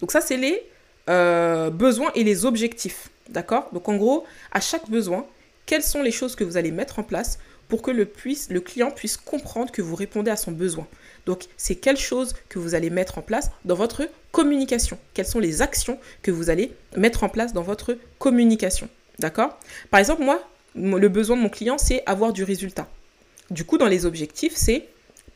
Donc 0.00 0.12
ça, 0.12 0.20
c'est 0.20 0.36
les 0.36 0.62
besoins 1.06 2.10
et 2.14 2.24
les 2.24 2.44
objectifs, 2.44 3.08
d'accord? 3.28 3.68
Donc 3.72 3.88
en 3.88 3.96
gros, 3.96 4.24
à 4.52 4.60
chaque 4.60 4.88
besoin, 4.90 5.26
quelles 5.66 5.82
sont 5.82 6.02
les 6.02 6.10
choses 6.10 6.36
que 6.36 6.44
vous 6.44 6.56
allez 6.56 6.70
mettre 6.70 6.98
en 6.98 7.02
place 7.02 7.38
pour 7.68 7.82
que 7.82 7.90
le, 7.90 8.10
le 8.50 8.60
client 8.60 8.90
puisse 8.90 9.16
comprendre 9.18 9.70
que 9.70 9.82
vous 9.82 9.94
répondez 9.94 10.30
à 10.30 10.36
son 10.36 10.52
besoin? 10.52 10.86
Donc, 11.26 11.44
c'est 11.58 11.74
quelle 11.74 11.98
chose 11.98 12.34
que 12.48 12.58
vous 12.58 12.74
allez 12.74 12.88
mettre 12.88 13.18
en 13.18 13.22
place 13.22 13.50
dans 13.66 13.74
votre 13.74 14.08
communication? 14.32 14.98
Quelles 15.12 15.26
sont 15.26 15.40
les 15.40 15.60
actions 15.60 15.98
que 16.22 16.30
vous 16.30 16.48
allez 16.48 16.72
mettre 16.96 17.22
en 17.22 17.28
place 17.28 17.52
dans 17.52 17.60
votre 17.62 17.98
communication? 18.18 18.88
D'accord? 19.18 19.58
Par 19.90 20.00
exemple, 20.00 20.22
moi, 20.22 20.42
le 20.74 21.08
besoin 21.08 21.36
de 21.36 21.42
mon 21.42 21.50
client, 21.50 21.76
c'est 21.76 22.02
avoir 22.06 22.32
du 22.32 22.44
résultat. 22.44 22.88
Du 23.50 23.64
coup, 23.64 23.76
dans 23.76 23.88
les 23.88 24.06
objectifs, 24.06 24.54
c'est 24.56 24.86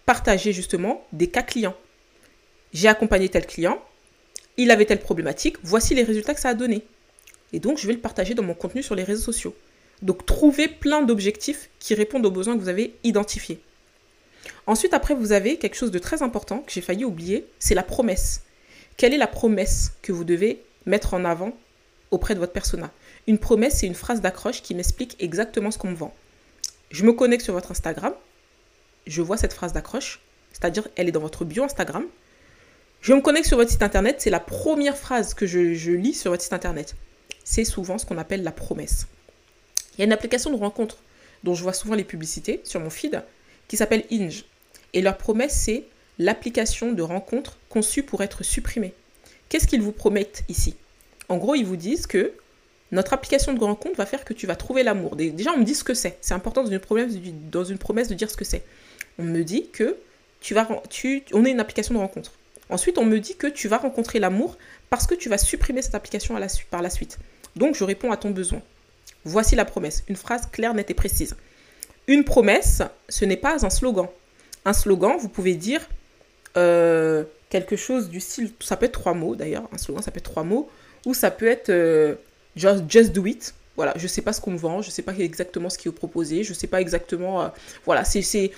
partager 0.07 0.54
justement 0.54 1.04
des 1.12 1.28
cas 1.28 1.42
clients. 1.42 1.76
J'ai 2.73 2.88
accompagné 2.88 3.28
tel 3.28 3.47
client, 3.47 3.78
il 4.56 4.71
avait 4.71 4.85
telle 4.85 5.00
problématique, 5.00 5.56
voici 5.62 5.94
les 5.94 6.02
résultats 6.02 6.35
que 6.35 6.40
ça 6.40 6.50
a 6.50 6.54
donné. 6.54 6.85
Et 7.52 7.61
donc, 7.61 7.78
je 7.78 7.87
vais 7.87 7.92
le 7.92 8.00
partager 8.00 8.35
dans 8.35 8.42
mon 8.42 8.54
contenu 8.54 8.82
sur 8.82 8.94
les 8.94 9.04
réseaux 9.04 9.23
sociaux. 9.23 9.54
Donc, 10.02 10.26
trouvez 10.26 10.68
plein 10.68 11.02
d'objectifs 11.02 11.71
qui 11.78 11.94
répondent 11.94 12.26
aux 12.26 12.30
besoins 12.30 12.56
que 12.56 12.61
vous 12.61 12.68
avez 12.68 12.94
identifiés. 13.04 13.61
Ensuite, 14.66 14.94
après, 14.94 15.14
vous 15.14 15.32
avez 15.32 15.56
quelque 15.56 15.76
chose 15.76 15.90
de 15.90 15.99
très 15.99 16.23
important 16.23 16.59
que 16.59 16.73
j'ai 16.73 16.80
failli 16.80 17.04
oublier, 17.04 17.47
c'est 17.59 17.75
la 17.75 17.82
promesse. 17.82 18.42
Quelle 18.97 19.14
est 19.14 19.18
la 19.18 19.26
promesse 19.26 19.92
que 20.02 20.12
vous 20.12 20.25
devez 20.25 20.62
mettre 20.87 21.14
en 21.14 21.25
avant 21.25 21.56
auprès 22.11 22.35
de 22.35 22.40
votre 22.40 22.52
persona? 22.52 22.90
Une 23.26 23.38
promesse, 23.38 23.78
c'est 23.78 23.87
une 23.87 23.94
phrase 23.94 24.21
d'accroche 24.21 24.62
qui 24.62 24.75
m'explique 24.75 25.16
exactement 25.21 25.71
ce 25.71 25.78
qu'on 25.78 25.90
me 25.90 25.97
vend. 25.97 26.14
Je 26.90 27.04
me 27.04 27.12
connecte 27.12 27.44
sur 27.44 27.54
votre 27.54 27.71
Instagram, 27.71 28.14
je 29.06 29.23
vois 29.23 29.37
cette 29.37 29.52
phrase 29.52 29.73
d'accroche, 29.73 30.21
c'est-à-dire 30.52 30.88
elle 30.97 31.09
est 31.09 31.12
dans 31.12 31.21
votre 31.21 31.44
bio 31.44 31.64
Instagram. 31.64 32.04
Je 33.02 33.12
me 33.12 33.21
connecte 33.21 33.49
sur 33.49 33.56
votre 33.56 33.68
site 33.68 33.82
internet, 33.82 34.21
c'est 34.21 34.30
la 34.30 34.38
première 34.38 34.97
phrase 34.97 35.35
que 35.35 35.44
je, 35.44 35.90
lis 35.90 36.14
sur 36.14 36.30
votre 36.30 36.44
site 36.44 36.52
internet. 36.52 36.94
C'est 37.42 37.64
souvent 37.64 37.99
ce 37.99 38.06
qu'on 38.06 38.16
appelle 38.16 38.44
la 38.44 38.52
promesse. 38.52 39.09
Il 39.94 39.99
y 39.99 40.02
a 40.02 40.04
une 40.04 40.12
application 40.12 40.52
de 40.52 40.56
rencontre 40.56 40.99
dont 41.42 41.56
je 41.56 41.64
vois 41.64 41.73
souvent 41.73 41.97
les 41.97 42.04
publicités 42.04 42.61
sur 42.62 42.78
mon 42.78 42.90
feed 42.90 43.21
qui 43.66 43.76
s'appelle 43.76 44.04
Inge. 44.12 44.44
Et 44.92 45.02
leur 45.02 45.18
promesse, 45.18 45.52
c'est 45.52 45.82
l'application 46.21 46.92
de 46.92 47.02
rencontre 47.02 47.59
conçue 47.68 48.04
pour 48.04 48.23
être 48.23 48.44
supprimée. 48.44 48.94
Qu'est-ce 49.49 49.66
qu'ils 49.66 49.82
vous 49.82 49.90
promettent 49.90 50.44
ici? 50.49 50.76
En 51.28 51.38
gros, 51.38 51.56
ils 51.56 51.66
vous 51.66 51.76
disent 51.76 52.06
que 52.06 52.35
notre 52.92 53.14
application 53.14 53.52
de 53.52 53.64
rencontre 53.64 53.97
va 53.97 54.06
faire 54.06 54.25
que 54.25 54.32
tu 54.32 54.47
vas 54.47 54.54
trouver 54.54 54.85
l'amour. 54.85 55.16
Déjà, 55.16 55.50
on 55.54 55.59
me 55.59 55.64
dit 55.64 55.75
ce 55.75 55.82
que 55.82 55.94
c'est. 55.94 56.18
C'est 56.21 56.35
important 56.35 56.62
dans 56.62 56.71
une, 56.71 56.78
promesse, 56.78 58.09
de 58.09 58.14
dire 58.14 58.30
ce 58.30 58.37
que 58.37 58.44
c'est. 58.44 58.62
On 59.18 59.25
me 59.25 59.42
dit 59.42 59.71
que 59.73 59.97
tu 60.40 60.54
vas, 60.54 60.68
on 61.32 61.44
est 61.44 61.50
une 61.50 61.59
application 61.59 61.94
de 61.94 61.99
rencontre. 61.99 62.32
Ensuite, 62.73 62.97
on 62.97 63.05
me 63.05 63.21
dit 63.21 63.37
que 63.37 63.47
tu 63.47 63.69
vas 63.69 63.76
rencontrer 63.76 64.19
l'amour 64.19 64.57
parce 64.88 65.07
que 65.07 65.14
tu 65.14 65.29
vas 65.29 65.37
supprimer 65.37 65.83
cette 65.83 65.95
application 65.95 66.37
à 66.37 66.41
la, 66.41 66.47
par 66.71 66.81
la 66.81 66.88
suite. 66.88 67.19
Donc, 67.55 67.75
je 67.75 67.85
réponds 67.85 68.11
à 68.11 68.17
ton 68.17 68.31
besoin. 68.31 68.62
Voici 69.25 69.55
la 69.55 69.67
promesse. 69.67 70.05
Une 70.09 70.17
phrase 70.17 70.49
claire, 70.50 70.73
nette 70.73 70.91
et 70.91 70.95
précise. 70.95 71.37
Une 72.07 72.25
promesse, 72.25 72.83
ce 73.11 73.26
n'est 73.26 73.37
pas 73.37 73.62
un 73.67 73.69
slogan. 73.69 74.09
Un 74.64 74.73
slogan, 74.73 75.19
vous 75.21 75.29
pouvez 75.29 75.55
dire 75.55 75.87
euh, 76.57 77.25
quelque 77.50 77.76
chose 77.76 78.09
du 78.09 78.21
style, 78.21 78.50
ça 78.61 78.79
peut 78.79 78.87
être 78.87 78.93
trois 78.93 79.14
mots 79.14 79.37
d'ailleurs, 79.37 79.69
un 79.73 79.79
slogan 79.79 80.02
ça 80.02 80.11
peut 80.11 80.19
être 80.19 80.31
trois 80.31 80.45
mots, 80.45 80.71
ou 81.05 81.14
ça 81.14 81.31
peut 81.31 81.47
être 81.47 81.69
euh, 81.69 82.14
just, 82.57 83.12
do 83.12 83.26
it. 83.26 83.55
Voilà, 83.76 83.93
je 83.97 84.05
ne 84.05 84.09
sais 84.09 84.23
pas 84.23 84.33
ce 84.33 84.41
qu'on 84.41 84.52
me 84.52 84.59
vend, 84.59 84.81
je 84.81 84.88
ne 84.88 84.93
sais 84.93 85.02
pas 85.02 85.14
exactement 85.14 85.69
ce 85.69 85.79
qui 85.79 85.88
est 85.88 85.93
proposé, 85.93 86.43
je 86.43 86.50
ne 86.50 86.55
sais 86.55 86.67
pas 86.67 86.81
exactement... 86.81 87.43
Euh, 87.43 87.49
voilà, 87.85 88.05
c'est 88.05 88.50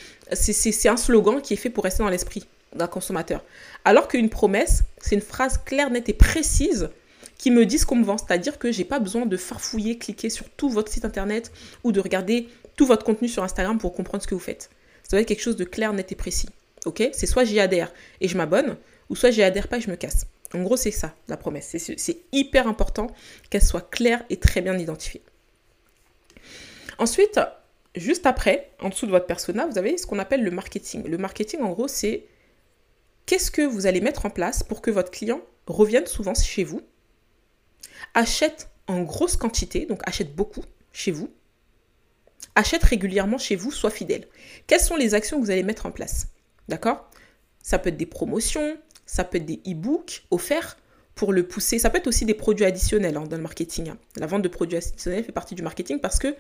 un 0.87 0.97
slogan 0.97 1.40
qui 1.42 1.54
est 1.54 1.56
fait 1.56 1.71
pour 1.71 1.85
rester 1.85 2.02
dans 2.02 2.11
l'esprit 2.11 2.47
d'un 2.74 2.86
consommateur. 2.86 3.44
Alors 3.84 4.08
qu'une 4.08 4.28
promesse, 4.28 4.82
c'est 5.00 5.14
une 5.14 5.20
phrase 5.20 5.60
claire, 5.64 5.90
nette 5.90 6.08
et 6.08 6.14
précise 6.14 6.90
qui 7.38 7.50
me 7.50 7.66
dit 7.66 7.78
ce 7.78 7.86
qu'on 7.86 7.96
me 7.96 8.04
vend. 8.04 8.18
C'est-à-dire 8.18 8.58
que 8.58 8.72
j'ai 8.72 8.84
pas 8.84 8.98
besoin 8.98 9.26
de 9.26 9.36
farfouiller, 9.36 9.98
cliquer 9.98 10.30
sur 10.30 10.48
tout 10.50 10.68
votre 10.68 10.90
site 10.90 11.04
internet 11.04 11.52
ou 11.82 11.92
de 11.92 12.00
regarder 12.00 12.48
tout 12.76 12.86
votre 12.86 13.04
contenu 13.04 13.28
sur 13.28 13.42
Instagram 13.42 13.78
pour 13.78 13.94
comprendre 13.94 14.22
ce 14.22 14.28
que 14.28 14.34
vous 14.34 14.40
faites. 14.40 14.70
Ça 15.02 15.10
doit 15.10 15.20
être 15.20 15.28
quelque 15.28 15.42
chose 15.42 15.56
de 15.56 15.64
clair, 15.64 15.92
net 15.92 16.10
et 16.12 16.16
précis. 16.16 16.48
C'est 17.12 17.26
soit 17.26 17.44
j'y 17.44 17.60
adhère 17.60 17.92
et 18.20 18.28
je 18.28 18.36
m'abonne, 18.36 18.76
ou 19.08 19.16
soit 19.16 19.30
j'y 19.30 19.42
adhère 19.42 19.68
pas 19.68 19.78
et 19.78 19.80
je 19.80 19.90
me 19.90 19.96
casse. 19.96 20.26
En 20.52 20.62
gros, 20.62 20.76
c'est 20.76 20.90
ça, 20.90 21.14
la 21.28 21.36
promesse. 21.36 21.74
C'est 21.78 22.18
hyper 22.32 22.68
important 22.68 23.08
qu'elle 23.50 23.62
soit 23.62 23.90
claire 23.90 24.22
et 24.30 24.36
très 24.36 24.60
bien 24.60 24.78
identifiée. 24.78 25.22
Ensuite, 26.98 27.40
juste 27.96 28.26
après, 28.26 28.70
en 28.80 28.90
dessous 28.90 29.06
de 29.06 29.10
votre 29.10 29.26
persona, 29.26 29.66
vous 29.66 29.78
avez 29.78 29.98
ce 29.98 30.06
qu'on 30.06 30.18
appelle 30.18 30.44
le 30.44 30.50
marketing. 30.50 31.08
Le 31.08 31.18
marketing, 31.18 31.60
en 31.62 31.70
gros, 31.70 31.88
c'est 31.88 32.24
qu'est-ce 33.26 33.50
que 33.50 33.62
vous 33.62 33.86
allez 33.86 34.00
mettre 34.00 34.26
en 34.26 34.30
place 34.30 34.62
pour 34.62 34.82
que 34.82 34.90
votre 34.90 35.10
client 35.10 35.40
revienne 35.66 36.06
souvent 36.06 36.34
chez 36.34 36.64
vous, 36.64 36.82
achète 38.14 38.70
en 38.86 39.02
grosse 39.02 39.36
quantité, 39.36 39.86
donc 39.86 40.00
achète 40.04 40.34
beaucoup 40.34 40.64
chez 40.92 41.10
vous, 41.10 41.32
achète 42.54 42.84
régulièrement 42.84 43.38
chez 43.38 43.56
vous, 43.56 43.70
soit 43.70 43.90
fidèle. 43.90 44.28
Quelles 44.66 44.80
sont 44.80 44.96
les 44.96 45.14
actions 45.14 45.38
que 45.38 45.44
vous 45.44 45.50
allez 45.50 45.62
mettre 45.62 45.86
en 45.86 45.90
place? 45.90 46.28
D'accord? 46.68 47.10
Ça 47.62 47.78
peut 47.78 47.88
être 47.88 47.96
des 47.96 48.06
promotions, 48.06 48.76
ça 49.06 49.24
peut 49.24 49.38
être 49.38 49.46
des 49.46 49.60
e-books 49.66 50.26
offerts 50.30 50.76
pour 51.14 51.32
le 51.32 51.46
pousser. 51.46 51.78
Ça 51.78 51.90
peut 51.90 51.98
être 51.98 52.06
aussi 52.06 52.24
des 52.24 52.34
produits 52.34 52.64
additionnels 52.64 53.16
hein, 53.16 53.24
dans 53.24 53.36
le 53.36 53.42
marketing. 53.42 53.90
Hein. 53.90 53.98
La 54.16 54.26
vente 54.26 54.42
de 54.42 54.48
produits 54.48 54.76
additionnels 54.78 55.24
fait 55.24 55.32
partie 55.32 55.54
du 55.54 55.62
marketing 55.62 56.00
parce 56.00 56.18
que 56.18 56.34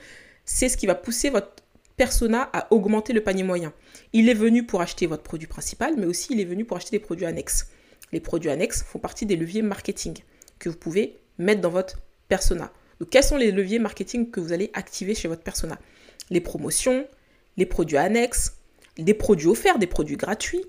c'est 0.44 0.68
ce 0.68 0.76
qui 0.76 0.86
va 0.86 0.94
pousser 0.94 1.30
votre 1.30 1.63
persona 1.96 2.50
à 2.52 2.72
augmenter 2.72 3.12
le 3.12 3.22
panier 3.22 3.42
moyen. 3.42 3.72
Il 4.12 4.28
est 4.28 4.34
venu 4.34 4.64
pour 4.66 4.80
acheter 4.80 5.06
votre 5.06 5.22
produit 5.22 5.46
principal, 5.46 5.94
mais 5.96 6.06
aussi 6.06 6.32
il 6.32 6.40
est 6.40 6.44
venu 6.44 6.64
pour 6.64 6.76
acheter 6.76 6.90
des 6.92 7.04
produits 7.04 7.26
annexes. 7.26 7.68
Les 8.12 8.20
produits 8.20 8.50
annexes 8.50 8.82
font 8.82 8.98
partie 8.98 9.26
des 9.26 9.36
leviers 9.36 9.62
marketing 9.62 10.18
que 10.58 10.68
vous 10.68 10.76
pouvez 10.76 11.18
mettre 11.38 11.60
dans 11.60 11.70
votre 11.70 11.98
persona. 12.28 12.72
Donc, 13.00 13.10
quels 13.10 13.24
sont 13.24 13.36
les 13.36 13.50
leviers 13.50 13.78
marketing 13.78 14.30
que 14.30 14.40
vous 14.40 14.52
allez 14.52 14.70
activer 14.74 15.14
chez 15.14 15.28
votre 15.28 15.42
persona? 15.42 15.78
Les 16.30 16.40
promotions, 16.40 17.06
les 17.56 17.66
produits 17.66 17.96
annexes, 17.96 18.56
des 18.96 19.14
produits 19.14 19.48
offerts, 19.48 19.78
des 19.78 19.86
produits 19.86 20.16
gratuits, 20.16 20.64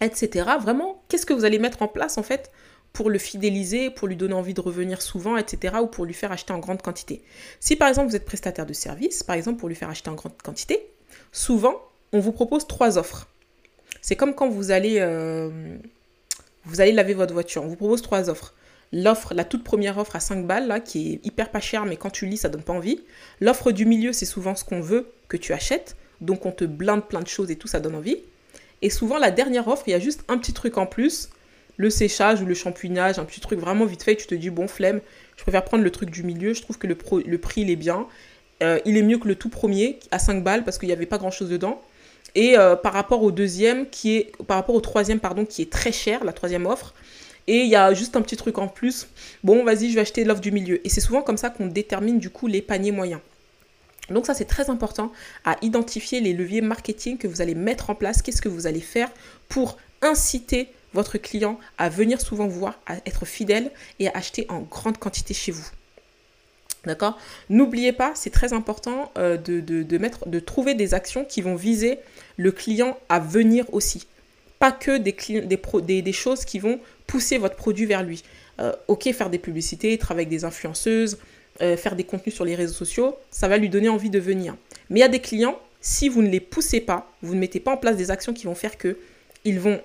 etc. 0.00 0.48
Vraiment, 0.60 1.02
qu'est-ce 1.08 1.26
que 1.26 1.32
vous 1.32 1.44
allez 1.44 1.58
mettre 1.58 1.82
en 1.82 1.88
place 1.88 2.18
en 2.18 2.22
fait 2.22 2.50
pour 2.96 3.10
le 3.10 3.18
fidéliser, 3.18 3.90
pour 3.90 4.08
lui 4.08 4.16
donner 4.16 4.32
envie 4.32 4.54
de 4.54 4.60
revenir 4.62 5.02
souvent, 5.02 5.36
etc. 5.36 5.76
ou 5.82 5.86
pour 5.86 6.06
lui 6.06 6.14
faire 6.14 6.32
acheter 6.32 6.54
en 6.54 6.58
grande 6.58 6.80
quantité. 6.80 7.22
Si 7.60 7.76
par 7.76 7.88
exemple 7.88 8.08
vous 8.08 8.16
êtes 8.16 8.24
prestataire 8.24 8.64
de 8.64 8.72
service, 8.72 9.22
par 9.22 9.36
exemple 9.36 9.58
pour 9.58 9.68
lui 9.68 9.74
faire 9.74 9.90
acheter 9.90 10.08
en 10.08 10.14
grande 10.14 10.32
quantité, 10.42 10.88
souvent 11.30 11.74
on 12.14 12.20
vous 12.20 12.32
propose 12.32 12.66
trois 12.66 12.96
offres. 12.96 13.28
C'est 14.00 14.16
comme 14.16 14.34
quand 14.34 14.48
vous 14.48 14.70
allez, 14.70 14.96
euh, 15.00 15.76
vous 16.64 16.80
allez 16.80 16.92
laver 16.92 17.12
votre 17.12 17.34
voiture, 17.34 17.62
on 17.64 17.66
vous 17.66 17.76
propose 17.76 18.00
trois 18.00 18.30
offres. 18.30 18.54
L'offre, 18.94 19.34
la 19.34 19.44
toute 19.44 19.62
première 19.62 19.98
offre 19.98 20.16
à 20.16 20.20
5 20.20 20.46
balles, 20.46 20.66
là, 20.66 20.80
qui 20.80 21.12
est 21.12 21.26
hyper 21.26 21.50
pas 21.50 21.60
chère, 21.60 21.84
mais 21.84 21.96
quand 21.96 22.08
tu 22.08 22.24
lis, 22.24 22.38
ça 22.38 22.48
donne 22.48 22.62
pas 22.62 22.72
envie. 22.72 23.02
L'offre 23.42 23.72
du 23.72 23.84
milieu, 23.84 24.14
c'est 24.14 24.24
souvent 24.24 24.54
ce 24.54 24.64
qu'on 24.64 24.80
veut 24.80 25.12
que 25.28 25.36
tu 25.36 25.52
achètes. 25.52 25.96
Donc 26.22 26.46
on 26.46 26.52
te 26.52 26.64
blinde 26.64 27.04
plein 27.04 27.20
de 27.20 27.26
choses 27.26 27.50
et 27.50 27.56
tout, 27.56 27.68
ça 27.68 27.78
donne 27.78 27.96
envie. 27.96 28.16
Et 28.80 28.88
souvent, 28.88 29.18
la 29.18 29.30
dernière 29.30 29.68
offre, 29.68 29.82
il 29.86 29.90
y 29.90 29.94
a 29.94 29.98
juste 29.98 30.24
un 30.28 30.38
petit 30.38 30.54
truc 30.54 30.78
en 30.78 30.86
plus 30.86 31.28
le 31.76 31.90
séchage 31.90 32.40
ou 32.40 32.46
le 32.46 32.54
champignage, 32.54 33.18
un 33.18 33.24
petit 33.24 33.40
truc 33.40 33.58
vraiment 33.58 33.84
vite 33.84 34.02
fait, 34.02 34.16
tu 34.16 34.26
te 34.26 34.34
dis, 34.34 34.50
bon, 34.50 34.68
flemme, 34.68 35.00
je 35.36 35.42
préfère 35.42 35.64
prendre 35.64 35.84
le 35.84 35.90
truc 35.90 36.10
du 36.10 36.22
milieu, 36.22 36.54
je 36.54 36.62
trouve 36.62 36.78
que 36.78 36.86
le, 36.86 36.94
prix, 36.94 37.60
il 37.60 37.70
est 37.70 37.76
bien. 37.76 38.06
Euh, 38.62 38.78
il 38.86 38.96
est 38.96 39.02
mieux 39.02 39.18
que 39.18 39.28
le 39.28 39.34
tout 39.34 39.50
premier, 39.50 39.98
à 40.10 40.18
5 40.18 40.42
balles, 40.42 40.64
parce 40.64 40.78
qu'il 40.78 40.88
n'y 40.88 40.94
avait 40.94 41.06
pas 41.06 41.18
grand-chose 41.18 41.50
dedans. 41.50 41.82
Et 42.34 42.58
euh, 42.58 42.76
par 42.76 42.92
rapport 42.92 43.22
au 43.22 43.30
deuxième, 43.30 43.88
qui 43.88 44.16
est, 44.16 44.32
par 44.46 44.56
rapport 44.56 44.74
au 44.74 44.80
troisième, 44.80 45.20
qui 45.48 45.62
est 45.62 45.70
très 45.70 45.92
cher, 45.92 46.24
la 46.24 46.32
troisième 46.32 46.66
offre, 46.66 46.94
et 47.46 47.60
il 47.60 47.68
y 47.68 47.76
a 47.76 47.94
juste 47.94 48.16
un 48.16 48.22
petit 48.22 48.36
truc 48.36 48.58
en 48.58 48.68
plus. 48.68 49.06
Bon, 49.44 49.64
vas-y, 49.64 49.90
je 49.90 49.94
vais 49.94 50.00
acheter 50.00 50.24
l'offre 50.24 50.40
du 50.40 50.50
milieu. 50.50 50.84
Et 50.84 50.90
c'est 50.90 51.00
souvent 51.00 51.22
comme 51.22 51.36
ça 51.36 51.50
qu'on 51.50 51.66
détermine 51.66 52.18
du 52.18 52.30
coup 52.30 52.46
les 52.46 52.60
paniers 52.60 52.92
moyens. 52.92 53.20
Donc 54.10 54.26
ça, 54.26 54.34
c'est 54.34 54.44
très 54.44 54.70
important 54.70 55.12
à 55.44 55.56
identifier 55.62 56.20
les 56.20 56.32
leviers 56.32 56.60
marketing 56.60 57.18
que 57.18 57.26
vous 57.26 57.40
allez 57.40 57.54
mettre 57.54 57.90
en 57.90 57.94
place. 57.94 58.22
Qu'est-ce 58.22 58.42
que 58.42 58.48
vous 58.48 58.66
allez 58.66 58.80
faire 58.80 59.10
pour 59.48 59.76
inciter 60.02 60.68
votre 60.96 61.18
client 61.18 61.58
à 61.78 61.88
venir 61.88 62.20
souvent 62.20 62.48
vous 62.48 62.58
voir, 62.58 62.80
à 62.86 62.96
être 63.06 63.24
fidèle 63.24 63.70
et 64.00 64.08
à 64.08 64.12
acheter 64.14 64.46
en 64.48 64.60
grande 64.60 64.98
quantité 64.98 65.34
chez 65.34 65.52
vous. 65.52 65.68
D'accord? 66.86 67.18
N'oubliez 67.50 67.92
pas, 67.92 68.12
c'est 68.14 68.30
très 68.30 68.52
important 68.52 69.12
euh, 69.18 69.36
de, 69.36 70.38
trouver 70.38 70.74
des 70.74 70.94
actions 70.94 71.24
qui 71.24 71.42
vont 71.42 71.54
viser 71.54 71.98
le 72.36 72.50
client 72.50 72.96
à 73.08 73.18
venir 73.18 73.66
aussi. 73.72 74.06
Pas 74.58 74.72
que 74.72 74.96
des, 74.96 76.12
choses 76.12 76.44
qui 76.44 76.58
vont 76.58 76.80
pousser 77.06 77.38
votre 77.38 77.56
produit 77.56 77.86
vers 77.86 78.02
lui. 78.02 78.22
Euh, 78.58 78.72
ok, 78.88 79.12
faire 79.12 79.30
des 79.30 79.38
publicités, 79.38 79.98
travailler 79.98 80.26
avec 80.26 80.38
des 80.38 80.44
influenceuses, 80.44 81.18
euh, 81.60 81.76
faire 81.76 81.94
des 81.94 82.04
contenus 82.04 82.34
sur 82.34 82.44
les 82.44 82.54
réseaux 82.54 82.72
sociaux, 82.72 83.16
ça 83.30 83.48
va 83.48 83.58
lui 83.58 83.68
donner 83.68 83.90
envie 83.90 84.10
de 84.10 84.18
venir. 84.18 84.56
Mais 84.88 85.00
il 85.00 85.02
y 85.02 85.04
a 85.04 85.08
des 85.08 85.20
clients, 85.20 85.58
si 85.82 86.08
vous 86.08 86.22
ne 86.22 86.28
les 86.28 86.40
poussez 86.40 86.80
pas, 86.80 87.12
vous 87.20 87.34
ne 87.34 87.40
mettez 87.40 87.60
pas 87.60 87.72
en 87.72 87.76
place 87.76 87.96
des 87.96 88.10
actions 88.10 88.32
qui 88.32 88.46
vont 88.46 88.54
faire 88.54 88.78
que 88.78 88.96
ils 89.44 89.60
vont 89.60 89.80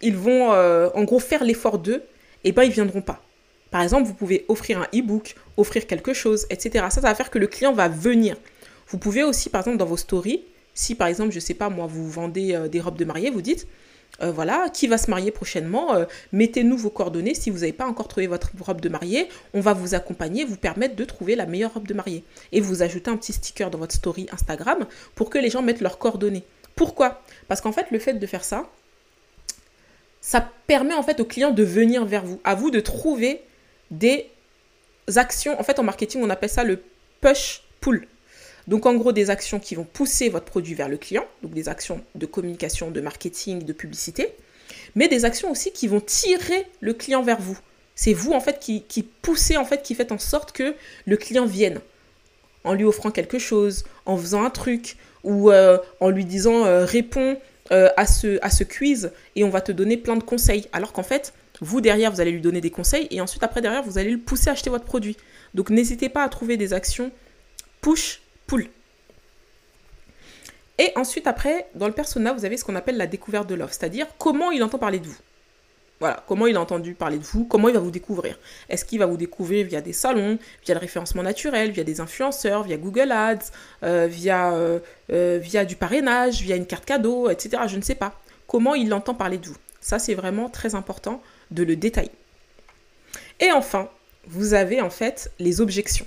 ils 0.00 0.16
vont 0.16 0.52
euh, 0.52 0.90
en 0.94 1.04
gros 1.04 1.18
faire 1.18 1.44
l'effort 1.44 1.78
d'eux, 1.78 2.02
et 2.44 2.52
ben 2.52 2.62
ils 2.62 2.72
viendront 2.72 3.02
pas. 3.02 3.22
Par 3.70 3.82
exemple, 3.82 4.06
vous 4.06 4.14
pouvez 4.14 4.44
offrir 4.48 4.80
un 4.80 4.86
e-book, 4.98 5.34
offrir 5.56 5.86
quelque 5.86 6.14
chose, 6.14 6.46
etc. 6.50 6.86
Ça, 6.90 7.00
ça 7.00 7.00
va 7.02 7.14
faire 7.14 7.30
que 7.30 7.38
le 7.38 7.46
client 7.46 7.72
va 7.72 7.88
venir. 7.88 8.36
Vous 8.88 8.98
pouvez 8.98 9.22
aussi, 9.22 9.50
par 9.50 9.60
exemple, 9.60 9.76
dans 9.76 9.84
vos 9.84 9.96
stories, 9.96 10.44
si 10.74 10.94
par 10.94 11.08
exemple, 11.08 11.32
je 11.32 11.40
sais 11.40 11.54
pas, 11.54 11.68
moi, 11.68 11.86
vous 11.86 12.08
vendez 12.08 12.54
euh, 12.54 12.68
des 12.68 12.80
robes 12.80 12.96
de 12.96 13.04
mariée, 13.04 13.30
vous 13.30 13.42
dites, 13.42 13.66
euh, 14.22 14.30
voilà, 14.30 14.70
qui 14.72 14.86
va 14.86 14.96
se 14.96 15.10
marier 15.10 15.30
prochainement, 15.30 15.94
mettez-nous 16.32 16.78
vos 16.78 16.88
coordonnées. 16.88 17.34
Si 17.34 17.50
vous 17.50 17.58
n'avez 17.58 17.74
pas 17.74 17.86
encore 17.86 18.08
trouvé 18.08 18.26
votre 18.26 18.52
robe 18.58 18.80
de 18.80 18.88
mariée, 18.88 19.28
on 19.52 19.60
va 19.60 19.74
vous 19.74 19.94
accompagner, 19.94 20.44
vous 20.44 20.56
permettre 20.56 20.96
de 20.96 21.04
trouver 21.04 21.36
la 21.36 21.44
meilleure 21.44 21.74
robe 21.74 21.86
de 21.86 21.94
mariée. 21.94 22.24
Et 22.52 22.60
vous 22.60 22.82
ajoutez 22.82 23.10
un 23.10 23.16
petit 23.16 23.34
sticker 23.34 23.70
dans 23.70 23.78
votre 23.78 23.94
story 23.94 24.26
Instagram 24.32 24.86
pour 25.14 25.28
que 25.28 25.38
les 25.38 25.50
gens 25.50 25.60
mettent 25.60 25.82
leurs 25.82 25.98
coordonnées. 25.98 26.44
Pourquoi? 26.74 27.22
Parce 27.48 27.60
qu'en 27.60 27.72
fait, 27.72 27.90
le 27.90 27.98
fait 27.98 28.14
de 28.14 28.26
faire 28.26 28.44
ça, 28.44 28.70
ça 30.28 30.46
permet 30.66 30.92
en 30.92 31.02
fait 31.02 31.20
au 31.20 31.24
client 31.24 31.52
de 31.52 31.62
venir 31.62 32.04
vers 32.04 32.22
vous, 32.22 32.38
à 32.44 32.54
vous 32.54 32.70
de 32.70 32.80
trouver 32.80 33.40
des 33.90 34.28
actions. 35.16 35.58
En 35.58 35.62
fait, 35.62 35.78
en 35.78 35.82
marketing, 35.82 36.20
on 36.22 36.28
appelle 36.28 36.50
ça 36.50 36.64
le 36.64 36.82
push 37.22 37.62
pull. 37.80 38.06
Donc, 38.66 38.84
en 38.84 38.94
gros, 38.94 39.12
des 39.12 39.30
actions 39.30 39.58
qui 39.58 39.74
vont 39.74 39.84
pousser 39.84 40.28
votre 40.28 40.44
produit 40.44 40.74
vers 40.74 40.90
le 40.90 40.98
client, 40.98 41.24
donc 41.42 41.54
des 41.54 41.70
actions 41.70 42.04
de 42.14 42.26
communication, 42.26 42.90
de 42.90 43.00
marketing, 43.00 43.64
de 43.64 43.72
publicité, 43.72 44.34
mais 44.94 45.08
des 45.08 45.24
actions 45.24 45.50
aussi 45.50 45.72
qui 45.72 45.88
vont 45.88 46.00
tirer 46.00 46.66
le 46.82 46.92
client 46.92 47.22
vers 47.22 47.40
vous. 47.40 47.58
C'est 47.94 48.12
vous, 48.12 48.32
en 48.32 48.40
fait, 48.40 48.60
qui, 48.60 48.82
qui 48.82 49.04
poussez, 49.04 49.56
en 49.56 49.64
fait, 49.64 49.80
qui 49.80 49.94
faites 49.94 50.12
en 50.12 50.18
sorte 50.18 50.52
que 50.52 50.74
le 51.06 51.16
client 51.16 51.46
vienne 51.46 51.80
en 52.64 52.74
lui 52.74 52.84
offrant 52.84 53.10
quelque 53.10 53.38
chose, 53.38 53.84
en 54.04 54.18
faisant 54.18 54.44
un 54.44 54.50
truc, 54.50 54.98
ou 55.24 55.50
euh, 55.50 55.78
en 56.00 56.10
lui 56.10 56.26
disant 56.26 56.66
euh, 56.66 56.84
réponds 56.84 57.38
euh, 57.72 57.88
à, 57.96 58.06
ce, 58.06 58.38
à 58.42 58.50
ce 58.50 58.64
quiz 58.64 59.12
et 59.36 59.44
on 59.44 59.50
va 59.50 59.60
te 59.60 59.72
donner 59.72 59.96
plein 59.96 60.16
de 60.16 60.22
conseils. 60.22 60.66
Alors 60.72 60.92
qu'en 60.92 61.02
fait, 61.02 61.34
vous 61.60 61.80
derrière, 61.80 62.10
vous 62.10 62.20
allez 62.20 62.32
lui 62.32 62.40
donner 62.40 62.60
des 62.60 62.70
conseils 62.70 63.08
et 63.10 63.20
ensuite 63.20 63.42
après 63.42 63.60
derrière, 63.60 63.82
vous 63.82 63.98
allez 63.98 64.10
le 64.10 64.18
pousser 64.18 64.48
à 64.48 64.52
acheter 64.52 64.70
votre 64.70 64.84
produit. 64.84 65.16
Donc 65.54 65.70
n'hésitez 65.70 66.08
pas 66.08 66.22
à 66.22 66.28
trouver 66.28 66.56
des 66.56 66.72
actions 66.72 67.10
push, 67.80 68.20
pull. 68.46 68.68
Et 70.78 70.92
ensuite 70.94 71.26
après, 71.26 71.66
dans 71.74 71.88
le 71.88 71.92
persona, 71.92 72.32
vous 72.32 72.44
avez 72.44 72.56
ce 72.56 72.64
qu'on 72.64 72.76
appelle 72.76 72.96
la 72.96 73.06
découverte 73.06 73.48
de 73.48 73.54
l'offre, 73.54 73.74
c'est-à-dire 73.74 74.06
comment 74.16 74.50
il 74.50 74.62
entend 74.62 74.78
parler 74.78 75.00
de 75.00 75.06
vous. 75.06 75.16
Voilà, 76.00 76.22
comment 76.28 76.46
il 76.46 76.56
a 76.56 76.60
entendu 76.60 76.94
parler 76.94 77.18
de 77.18 77.24
vous, 77.24 77.44
comment 77.44 77.68
il 77.68 77.74
va 77.74 77.80
vous 77.80 77.90
découvrir? 77.90 78.38
Est-ce 78.68 78.84
qu'il 78.84 79.00
va 79.00 79.06
vous 79.06 79.16
découvrir 79.16 79.66
via 79.66 79.80
des 79.80 79.92
salons, 79.92 80.38
via 80.64 80.74
le 80.74 80.80
référencement 80.80 81.24
naturel, 81.24 81.72
via 81.72 81.82
des 81.82 82.00
influenceurs, 82.00 82.62
via 82.62 82.76
Google 82.76 83.10
Ads, 83.10 83.50
euh, 83.82 84.06
via, 84.08 84.52
euh, 84.52 84.78
euh, 85.10 85.38
via 85.42 85.64
du 85.64 85.74
parrainage, 85.74 86.42
via 86.42 86.54
une 86.54 86.66
carte 86.66 86.84
cadeau, 86.84 87.28
etc. 87.30 87.62
Je 87.66 87.76
ne 87.76 87.82
sais 87.82 87.96
pas. 87.96 88.14
Comment 88.46 88.76
il 88.76 88.94
entend 88.94 89.14
parler 89.14 89.38
de 89.38 89.48
vous? 89.48 89.56
Ça, 89.80 89.98
c'est 89.98 90.14
vraiment 90.14 90.48
très 90.48 90.76
important 90.76 91.20
de 91.50 91.64
le 91.64 91.74
détailler. 91.74 92.12
Et 93.40 93.50
enfin, 93.50 93.88
vous 94.26 94.54
avez 94.54 94.80
en 94.80 94.90
fait 94.90 95.32
les 95.40 95.60
objections. 95.60 96.06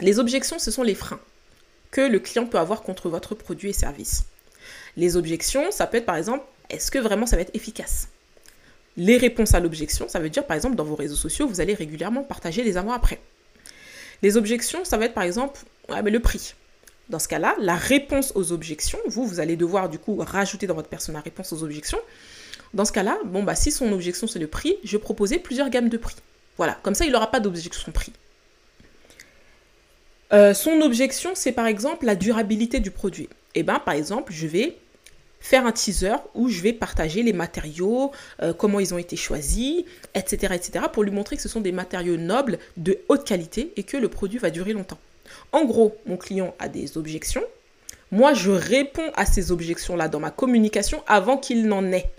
Les 0.00 0.20
objections, 0.20 0.58
ce 0.60 0.70
sont 0.70 0.82
les 0.82 0.94
freins 0.94 1.20
que 1.90 2.02
le 2.02 2.18
client 2.18 2.46
peut 2.46 2.58
avoir 2.58 2.82
contre 2.82 3.08
votre 3.08 3.34
produit 3.34 3.70
et 3.70 3.72
service. 3.72 4.24
Les 4.96 5.16
objections, 5.16 5.70
ça 5.70 5.86
peut 5.86 5.96
être 5.96 6.06
par 6.06 6.16
exemple, 6.16 6.44
est-ce 6.70 6.90
que 6.90 6.98
vraiment 6.98 7.26
ça 7.26 7.36
va 7.36 7.42
être 7.42 7.54
efficace? 7.54 8.08
Les 8.96 9.16
réponses 9.16 9.54
à 9.54 9.60
l'objection, 9.60 10.08
ça 10.08 10.18
veut 10.18 10.30
dire 10.30 10.46
par 10.46 10.56
exemple 10.56 10.76
dans 10.76 10.84
vos 10.84 10.94
réseaux 10.94 11.16
sociaux, 11.16 11.46
vous 11.46 11.60
allez 11.60 11.74
régulièrement 11.74 12.22
partager 12.22 12.62
les 12.62 12.76
avant-après. 12.76 13.20
Les 14.22 14.36
objections, 14.36 14.84
ça 14.84 14.96
va 14.96 15.04
être 15.06 15.14
par 15.14 15.24
exemple 15.24 15.60
mais 16.02 16.10
le 16.10 16.20
prix. 16.20 16.54
Dans 17.08 17.18
ce 17.18 17.28
cas-là, 17.28 17.54
la 17.60 17.76
réponse 17.76 18.32
aux 18.34 18.52
objections, 18.52 18.98
vous, 19.06 19.26
vous 19.26 19.38
allez 19.38 19.56
devoir 19.56 19.88
du 19.88 19.98
coup 19.98 20.16
rajouter 20.18 20.66
dans 20.66 20.74
votre 20.74 20.88
personne 20.88 21.14
la 21.14 21.20
réponse 21.20 21.52
aux 21.52 21.62
objections. 21.62 22.00
Dans 22.74 22.84
ce 22.84 22.92
cas-là, 22.92 23.18
bon 23.24 23.42
bah 23.42 23.54
si 23.54 23.70
son 23.70 23.92
objection 23.92 24.26
c'est 24.26 24.38
le 24.38 24.48
prix, 24.48 24.76
je 24.82 24.96
proposer 24.96 25.38
plusieurs 25.38 25.70
gammes 25.70 25.88
de 25.88 25.98
prix. 25.98 26.16
Voilà, 26.56 26.78
comme 26.82 26.94
ça 26.94 27.04
il 27.04 27.12
n'aura 27.12 27.30
pas 27.30 27.40
d'objection 27.40 27.92
prix. 27.92 28.12
Euh, 30.32 30.54
son 30.54 30.80
objection, 30.80 31.32
c'est 31.34 31.52
par 31.52 31.66
exemple 31.66 32.04
la 32.04 32.16
durabilité 32.16 32.80
du 32.80 32.90
produit. 32.90 33.28
Eh 33.54 33.62
bien, 33.62 33.78
par 33.78 33.94
exemple, 33.94 34.32
je 34.32 34.46
vais 34.46 34.76
faire 35.46 35.64
un 35.64 35.70
teaser 35.70 36.16
où 36.34 36.48
je 36.48 36.60
vais 36.60 36.72
partager 36.72 37.22
les 37.22 37.32
matériaux, 37.32 38.10
euh, 38.42 38.52
comment 38.52 38.80
ils 38.80 38.92
ont 38.92 38.98
été 38.98 39.14
choisis, 39.14 39.84
etc., 40.14 40.54
etc., 40.54 40.86
pour 40.92 41.04
lui 41.04 41.12
montrer 41.12 41.36
que 41.36 41.42
ce 41.42 41.48
sont 41.48 41.60
des 41.60 41.70
matériaux 41.70 42.16
nobles, 42.16 42.58
de 42.76 42.98
haute 43.08 43.24
qualité 43.24 43.72
et 43.76 43.84
que 43.84 43.96
le 43.96 44.08
produit 44.08 44.38
va 44.38 44.50
durer 44.50 44.72
longtemps. 44.72 44.98
En 45.52 45.64
gros, 45.64 45.96
mon 46.04 46.16
client 46.16 46.52
a 46.58 46.68
des 46.68 46.98
objections. 46.98 47.44
Moi, 48.10 48.34
je 48.34 48.50
réponds 48.50 49.12
à 49.14 49.24
ces 49.24 49.52
objections-là 49.52 50.08
dans 50.08 50.18
ma 50.18 50.32
communication 50.32 51.04
avant 51.06 51.36
qu'il 51.36 51.68
n'en 51.68 51.92
ait. 51.92 52.10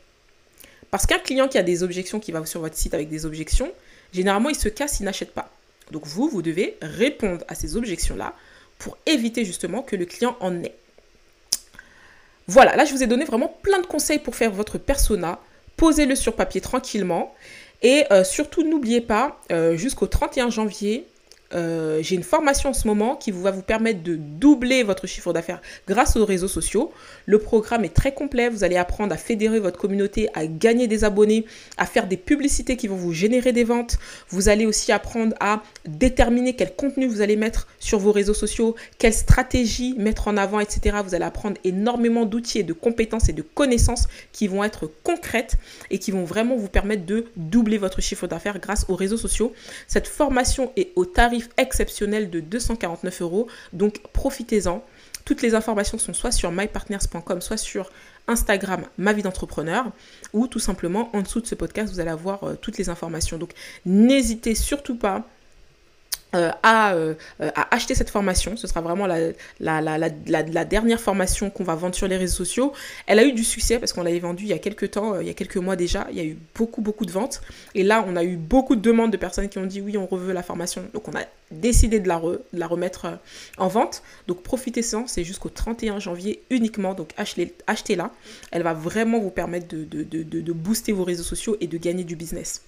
Parce 0.90 1.06
qu'un 1.06 1.20
client 1.20 1.50
qui 1.50 1.58
a 1.58 1.64
des 1.64 1.84
objections, 1.84 2.22
qui 2.22 2.32
va 2.32 2.46
sur 2.46 2.62
votre 2.62 2.78
site 2.78 2.94
avec 2.94 3.10
des 3.10 3.26
objections, 3.26 3.70
généralement, 4.14 4.50
il 4.50 4.56
se 4.56 4.70
casse, 4.70 5.02
il 5.02 5.04
n'achète 5.04 5.34
pas. 5.34 5.52
Donc 5.92 6.06
vous, 6.06 6.30
vous 6.30 6.42
devez 6.42 6.78
répondre 6.82 7.44
à 7.50 7.56
ces 7.56 7.76
objections-là 7.76 8.34
pour 8.80 8.98
éviter 9.06 9.44
justement 9.44 9.82
que 9.82 9.98
le 9.98 10.06
client 10.06 10.38
en 10.40 10.64
ait. 10.64 10.76
Voilà, 12.48 12.76
là 12.76 12.86
je 12.86 12.94
vous 12.94 13.04
ai 13.04 13.08
donné 13.08 13.26
vraiment 13.26 13.54
plein 13.62 13.80
de 13.80 13.86
conseils 13.86 14.20
pour 14.20 14.36
faire 14.36 14.52
votre 14.52 14.78
persona. 14.78 15.40
Posez-le 15.76 16.16
sur 16.16 16.36
papier 16.36 16.62
tranquillement. 16.62 17.34
Et 17.84 18.06
euh, 18.12 18.24
surtout, 18.24 18.64
n'oubliez 18.64 19.02
pas, 19.02 19.40
euh, 19.52 19.76
jusqu'au 19.76 20.08
31 20.08 20.50
janvier, 20.50 21.08
euh, 21.54 22.00
j'ai 22.02 22.16
une 22.16 22.24
formation 22.24 22.70
en 22.70 22.74
ce 22.74 22.88
moment 22.88 23.16
qui 23.16 23.32
va 23.32 23.52
vous 23.52 23.62
permettre 23.62 24.04
de 24.04 24.16
doubler 24.16 24.84
votre 24.84 25.08
chiffre 25.08 25.34
d'affaires 25.34 25.62
grâce 25.88 26.16
aux 26.16 26.26
réseaux 26.26 26.48
sociaux. 26.48 26.92
Le 27.26 27.40
programme 27.40 27.86
est 27.86 27.94
très 27.94 28.14
complet. 28.14 28.50
Vous 28.50 28.64
allez 28.64 28.78
apprendre 28.78 29.14
à 29.14 29.18
fédérer 29.18 29.60
votre 29.60 29.80
communauté, 29.80 30.30
à 30.34 30.46
gagner 30.46 30.88
des 30.88 31.04
abonnés, 31.04 31.46
à 31.78 31.86
faire 31.86 32.08
des 32.08 32.18
publicités 32.18 32.76
qui 32.76 32.88
vont 32.88 32.96
vous 32.96 33.14
générer 33.14 33.54
des 33.54 33.64
ventes. 33.64 33.98
Vous 34.30 34.50
allez 34.50 34.66
aussi 34.66 34.92
apprendre 34.92 35.36
à 35.40 35.64
déterminer 35.86 36.56
quel 36.56 36.76
contenu 36.76 37.08
vous 37.08 37.22
allez 37.22 37.36
mettre 37.36 37.68
sur 37.80 38.00
vos 38.00 38.12
réseaux 38.12 38.34
sociaux, 38.34 38.76
quelle 38.98 39.14
stratégie 39.14 39.96
mettre 39.98 40.28
en 40.28 40.38
avant, 40.38 40.60
etc. 40.60 40.98
Vous 41.04 41.16
allez 41.16 41.26
apprendre 41.26 41.58
énormément 41.64 42.26
d'outils 42.26 42.60
et 42.60 42.64
de 42.64 42.74
compétences 42.74 43.30
et 43.30 43.34
de 43.34 43.42
connaissances 43.42 44.08
qui 44.32 44.48
vont 44.48 44.64
être 44.64 44.90
concrètes 45.04 45.56
et 45.92 46.00
qui 46.00 46.12
vont 46.12 46.26
vraiment 46.26 46.56
vous 46.56 46.68
permettre 46.68 47.06
de 47.06 47.26
doubler 47.36 47.78
votre 47.78 48.02
chiffre 48.02 48.28
d'affaires 48.28 48.60
grâce 48.60 48.86
aux 48.90 48.96
réseaux 48.96 49.18
sociaux. 49.18 49.54
Cette 49.88 50.08
formation 50.08 50.72
est 50.76 50.92
au 50.96 51.06
tarif 51.06 51.37
exceptionnel 51.58 52.30
de 52.30 52.40
249 52.40 53.22
euros. 53.22 53.48
Donc 53.74 54.02
profitez-en. 54.14 54.84
Toutes 55.26 55.42
les 55.42 55.56
informations 55.56 55.98
sont 55.98 56.14
soit 56.14 56.32
sur 56.32 56.52
mypartners.com, 56.52 57.42
soit 57.42 57.58
sur 57.58 57.92
Instagram, 58.28 58.84
ma 58.98 59.14
vie 59.14 59.24
d'entrepreneur, 59.24 59.92
ou 60.34 60.48
tout 60.48 60.60
simplement 60.60 61.10
en 61.14 61.22
dessous 61.22 61.42
de 61.42 61.48
ce 61.48 61.56
podcast, 61.56 61.94
vous 61.94 62.00
allez 62.00 62.12
avoir 62.12 62.44
euh, 62.44 62.56
toutes 62.56 62.78
les 62.78 62.90
informations. 62.90 63.38
Donc 63.38 63.52
n'hésitez 63.86 64.56
surtout 64.56 64.98
pas 64.98 65.26
euh, 66.36 66.52
euh, 66.66 67.14
à, 67.40 67.74
acheter 67.74 67.96
cette 67.96 68.10
formation. 68.10 68.58
Ce 68.58 68.68
sera 68.68 68.82
vraiment 68.82 69.08
la, 69.08 70.66
dernière 70.66 71.00
formation 71.00 71.50
qu'on 71.50 71.64
va 71.64 71.76
vendre 71.76 71.96
sur 71.96 72.08
les 72.08 72.18
réseaux 72.18 72.36
sociaux. 72.36 72.74
Elle 73.06 73.20
a 73.20 73.24
eu 73.24 73.32
du 73.32 73.46
succès 73.46 73.80
parce 73.80 73.94
qu'on 73.94 74.04
l'avait 74.04 74.20
vendue 74.20 74.44
il 74.44 74.50
y 74.50 74.54
a 74.54 74.60
quelques 74.60 74.92
temps, 74.92 75.14
euh, 75.14 75.24
il 75.24 75.28
y 75.28 75.30
a 75.30 75.34
quelques 75.34 75.58
mois 75.58 75.78
déjà. 75.78 76.06
Il 76.12 76.18
y 76.18 76.20
a 76.20 76.26
eu 76.26 76.38
beaucoup, 76.56 76.82
beaucoup 76.82 77.06
de 77.06 77.12
ventes. 77.12 77.42
Et 77.76 77.84
là, 77.84 78.04
on 78.06 78.18
a 78.18 78.26
eu 78.26 78.36
beaucoup 78.36 78.76
de 78.76 78.82
demandes 78.82 79.12
de 79.12 79.18
personnes 79.18 79.48
qui 79.48 79.58
ont 79.58 79.66
dit 79.66 79.80
oui, 79.80 79.98
on 79.98 80.06
reveut 80.06 80.34
la 80.34 80.44
formation. 80.44 80.84
Donc, 80.94 81.08
on 81.08 81.14
a 81.14 81.24
décidé 81.50 82.02
de 82.02 82.10
la, 82.10 82.68
remettre 82.68 83.20
en 83.58 83.70
vente. 83.70 84.04
Donc, 84.28 84.44
profitez-en. 84.44 85.08
C'est 85.08 85.24
jusqu'au 85.24 85.50
31 85.50 86.00
janvier 86.00 86.42
uniquement. 86.50 86.94
Donc, 86.94 87.12
achetez-la. 87.16 88.12
Elle 88.52 88.64
va 88.64 88.74
vraiment 88.74 89.20
vous 89.20 89.32
permettre 89.32 89.68
de 89.70 90.52
booster 90.52 90.92
vos 90.92 91.06
réseaux 91.06 91.24
sociaux 91.24 91.56
et 91.62 91.68
de 91.68 91.78
gagner 91.78 92.04
du 92.04 92.18
business. 92.18 92.64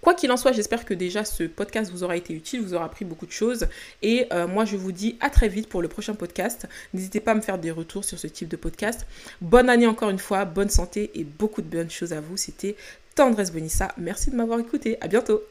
Quoi 0.00 0.14
qu'il 0.14 0.30
en 0.30 0.36
soit, 0.36 0.52
j'espère 0.52 0.84
que 0.84 0.94
déjà 0.94 1.24
ce 1.24 1.44
podcast 1.44 1.90
vous 1.90 2.04
aura 2.04 2.16
été 2.16 2.32
utile, 2.32 2.60
vous 2.60 2.74
aura 2.74 2.84
appris 2.84 3.04
beaucoup 3.04 3.26
de 3.26 3.32
choses. 3.32 3.66
Et 4.02 4.26
euh, 4.32 4.46
moi, 4.46 4.64
je 4.64 4.76
vous 4.76 4.92
dis 4.92 5.16
à 5.20 5.30
très 5.30 5.48
vite 5.48 5.68
pour 5.68 5.82
le 5.82 5.88
prochain 5.88 6.14
podcast. 6.14 6.66
N'hésitez 6.94 7.20
pas 7.20 7.32
à 7.32 7.34
me 7.34 7.40
faire 7.40 7.58
des 7.58 7.70
retours 7.70 8.04
sur 8.04 8.18
ce 8.18 8.26
type 8.26 8.48
de 8.48 8.56
podcast. 8.56 9.06
Bonne 9.40 9.68
année 9.68 9.86
encore 9.86 10.10
une 10.10 10.18
fois, 10.18 10.44
bonne 10.44 10.70
santé 10.70 11.10
et 11.14 11.24
beaucoup 11.24 11.62
de 11.62 11.66
bonnes 11.66 11.90
choses 11.90 12.12
à 12.12 12.20
vous. 12.20 12.36
C'était 12.36 12.76
Tendresse 13.14 13.52
Bonissa. 13.52 13.88
Merci 13.98 14.30
de 14.30 14.36
m'avoir 14.36 14.60
écouté. 14.60 14.96
À 15.00 15.08
bientôt. 15.08 15.42